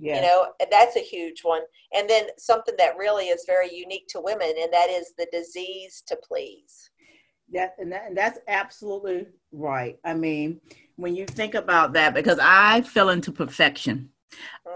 [0.00, 1.62] yeah you know and that's a huge one
[1.96, 6.02] and then something that really is very unique to women and that is the disease
[6.06, 6.90] to please
[7.52, 9.96] That and, that and that's absolutely right.
[10.04, 10.60] I mean,
[10.98, 14.10] when you think about that, because I fell into perfection,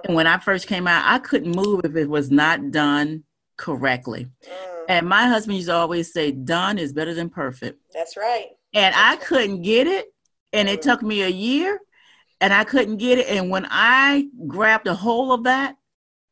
[0.05, 3.25] and when I first came out, I couldn't move if it was not done
[3.57, 4.27] correctly.
[4.45, 8.51] Mm, And my husband used to always say, "Done is better than perfect," that's right.
[8.73, 10.07] And I couldn't get it,
[10.53, 10.83] and it Mhm.
[10.83, 11.81] took me a year,
[12.41, 13.27] and I couldn't get it.
[13.29, 15.77] And when I grabbed a hold of that,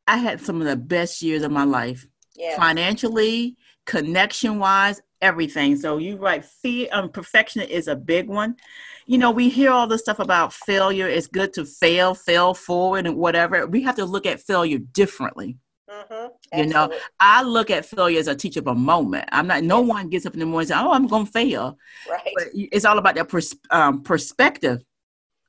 [0.06, 2.06] I had some of the best years of my life.
[2.34, 2.56] Yeah.
[2.56, 5.76] Financially, connection wise, everything.
[5.76, 8.56] So you right, fear um, perfection is a big one.
[9.06, 11.08] You know, we hear all this stuff about failure.
[11.08, 13.66] It's good to fail, fail forward, and whatever.
[13.66, 15.56] We have to look at failure differently.
[15.90, 16.58] Mm-hmm.
[16.58, 19.28] You know, I look at failure as a teachable moment.
[19.32, 19.64] I'm not.
[19.64, 21.76] No one gets up in the morning and says, "Oh, I'm going to fail."
[22.08, 24.82] right But it's all about that pers- um, perspective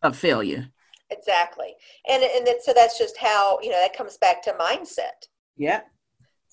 [0.01, 0.67] of failure.
[1.11, 1.75] exactly
[2.09, 5.81] and and that, so that's just how you know that comes back to mindset Yeah.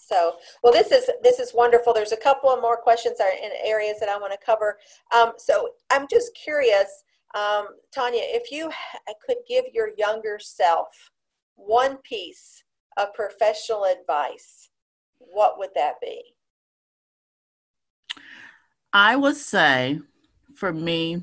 [0.09, 1.93] So, well, this is this is wonderful.
[1.93, 4.79] There's a couple of more questions are in areas that I want to cover.
[5.15, 7.05] Um, so, I'm just curious.
[7.35, 8.71] Um, Tonia, if you
[9.27, 11.11] could give your younger self
[11.57, 12.65] one piece
[12.97, 14.71] of professional advice,
[15.19, 16.23] what would that be?
[18.93, 20.01] I would say
[20.55, 21.23] for me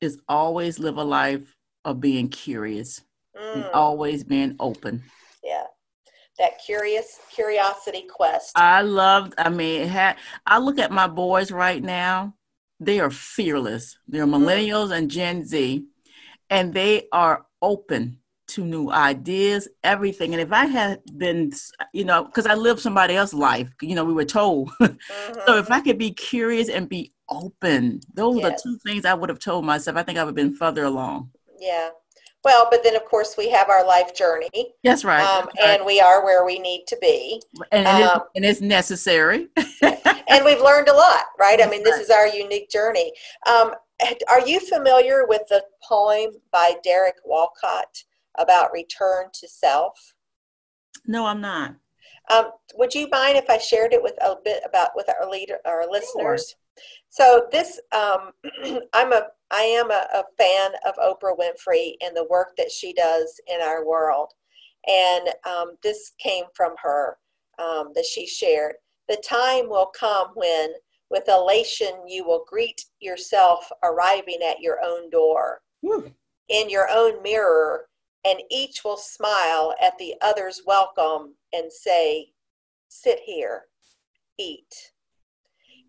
[0.00, 3.02] is always live a life of being curious
[3.36, 3.54] mm.
[3.54, 5.02] and always being open.
[5.42, 5.64] Yeah.
[6.38, 8.52] That curious curiosity quest.
[8.56, 10.16] I love I mean ha-
[10.46, 12.34] I look at my boys right now.
[12.80, 13.96] They are fearless.
[14.08, 14.34] They're mm.
[14.34, 15.86] millennials and Gen Z
[16.50, 20.34] and they are open to new ideas, everything.
[20.34, 21.52] And if I had been,
[21.92, 24.70] you know, because I lived somebody else's life, you know, we were told.
[24.80, 25.40] Mm-hmm.
[25.46, 28.44] so if I could be curious and be open, those yes.
[28.44, 29.96] are the two things I would have told myself.
[29.96, 31.30] I think I would have been further along.
[31.58, 31.90] Yeah.
[32.44, 34.74] Well, but then of course we have our life journey.
[34.82, 35.22] That's right.
[35.22, 35.78] Um, That's right.
[35.78, 37.42] And we are where we need to be.
[37.72, 39.48] And, um, it's, and it's, necessary.
[39.82, 41.60] and we've learned a lot, right?
[41.62, 43.12] I mean, this is our unique journey.
[43.46, 43.72] Um,
[44.28, 48.04] are you familiar with the poem by Derek Walcott?
[48.36, 50.14] about return to self?
[51.06, 51.76] No, I'm not.
[52.30, 55.58] Um, would you mind if I shared it with a bit about with our leader,
[55.66, 56.56] our listeners?
[57.14, 58.32] So this, um,
[58.92, 62.92] I'm a, I am a, a, fan of Oprah Winfrey and the work that she
[62.92, 64.32] does in our world,
[64.88, 67.16] and um, this came from her
[67.60, 68.74] um, that she shared.
[69.08, 70.70] The time will come when,
[71.08, 75.60] with elation, you will greet yourself arriving at your own door.
[76.48, 77.86] In your own mirror,
[78.26, 82.32] and each will smile at the other's welcome and say,
[82.88, 83.66] Sit here,
[84.36, 84.93] eat.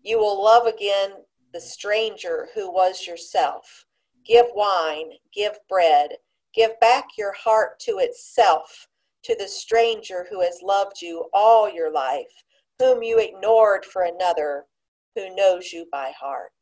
[0.06, 1.10] You will love again
[1.52, 3.86] the stranger who was yourself.
[4.24, 6.10] Give wine, give bread,
[6.54, 8.86] give back your heart to itself,
[9.24, 12.30] to the stranger who has loved you all your life,
[12.78, 14.66] whom you ignored for another,
[15.16, 16.52] who knows you by heart.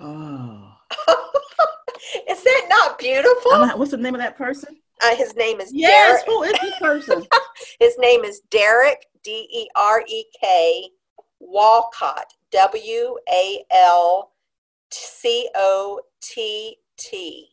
[0.00, 0.74] Oh.
[2.28, 3.52] is that not beautiful?
[3.76, 4.76] What's the name of that person?
[5.00, 6.24] Uh, his name is yes.
[6.24, 6.26] Derek.
[6.26, 7.24] Who is this person?
[7.78, 10.88] his name is Derek D E R E K
[11.38, 14.32] Walcott W A L
[14.90, 17.48] C O T T.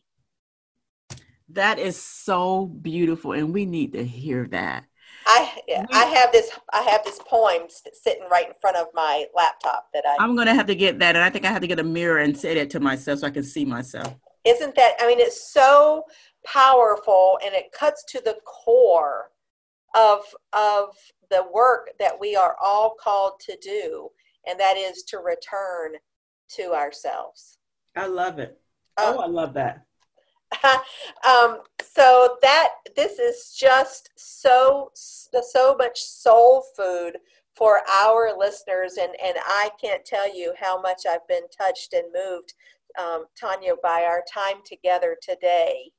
[1.48, 4.84] That is so beautiful, and we need to hear that.
[5.26, 5.60] I
[5.92, 10.04] I have this I have this poem sitting right in front of my laptop that
[10.06, 10.16] I.
[10.22, 12.18] I'm gonna have to get that, and I think I have to get a mirror
[12.18, 14.14] and say that to myself so I can see myself.
[14.44, 14.94] Isn't that?
[15.00, 16.04] I mean, it's so
[16.44, 19.30] powerful and it cuts to the core
[19.94, 20.20] of
[20.52, 20.94] of
[21.30, 24.10] the work that we are all called to do
[24.46, 25.92] and that is to return
[26.56, 27.58] to ourselves.
[27.96, 28.58] I love it.
[28.98, 29.84] Oh, oh i love that.
[31.26, 37.16] um, so that this is just so so much soul food
[37.56, 42.04] for our listeners and and i can't tell you how much i've been touched and
[42.12, 42.54] moved
[43.00, 45.90] um, Tonia by our time together today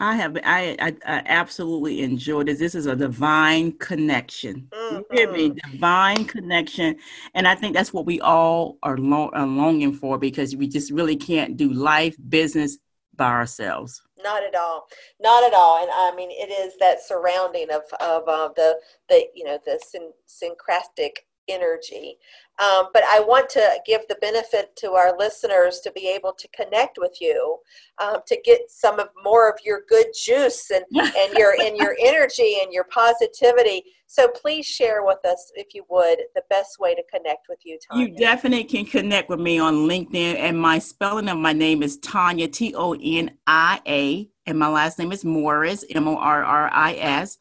[0.00, 2.58] I have I, I, I, absolutely enjoyed this.
[2.58, 4.68] This is a divine connection.
[4.72, 5.50] You hear me?
[5.50, 5.70] Mm-hmm.
[5.72, 6.96] Divine connection,
[7.34, 10.92] and I think that's what we all are, lo- are longing for because we just
[10.92, 12.78] really can't do life, business
[13.16, 14.00] by ourselves.
[14.22, 14.86] Not at all.
[15.20, 15.82] Not at all.
[15.82, 18.78] And I mean, it is that surrounding of of uh, the
[19.08, 22.18] the you know the syn- syncretic energy.
[22.58, 26.48] Um, but I want to give the benefit to our listeners to be able to
[26.48, 27.58] connect with you,
[28.02, 31.96] um, to get some of more of your good juice and, and your and your
[32.04, 33.84] energy and your positivity.
[34.06, 37.78] So please share with us, if you would, the best way to connect with you,
[37.78, 38.08] Tonia.
[38.08, 41.98] You definitely can connect with me on LinkedIn, and my spelling of my name is
[41.98, 46.42] Tonia T O N I A and my last name is Morris, M O R
[46.42, 47.36] R I S.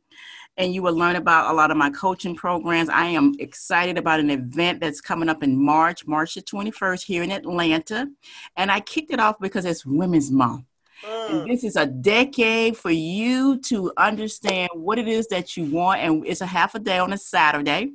[0.57, 2.89] And you will learn about a lot of my coaching programs.
[2.89, 7.25] I am excited about an event that's coming up in March, March the 21st, here
[7.25, 8.07] in Atlanta.
[8.57, 10.67] And I kicked it off because it's Women's Month.
[11.05, 11.31] Mm.
[11.31, 16.01] And this is a decade for you to understand what it is that you want.
[16.01, 17.93] And it's a half a day on a Saturday.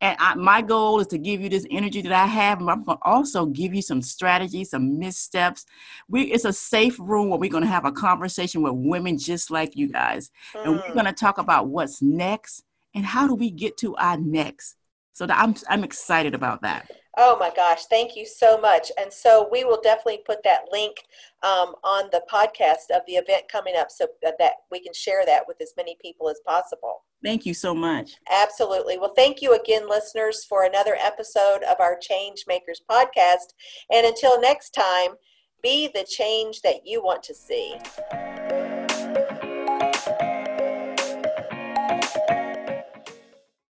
[0.00, 2.60] And I, my goal is to give you this energy that I have.
[2.60, 5.66] I'm going to also give you some strategies, some missteps.
[6.08, 9.50] We, it's a safe room where we're going to have a conversation with women just
[9.50, 10.30] like you guys.
[10.54, 10.64] Mm.
[10.64, 10.94] And we're mm.
[10.94, 14.76] going to talk about what's next and how do we get to our next.
[15.12, 16.90] So I'm, I'm excited about that.
[17.20, 18.92] Oh my gosh, thank you so much.
[18.96, 20.96] And so we will definitely put that link
[21.42, 25.42] um, on the podcast of the event coming up so that we can share that
[25.48, 27.02] with as many people as possible.
[27.24, 28.12] Thank you so much.
[28.30, 28.98] Absolutely.
[28.98, 33.54] Well, thank you again, listeners, for another episode of our Change Makers podcast.
[33.92, 35.16] And until next time,
[35.60, 37.74] be the change that you want to see.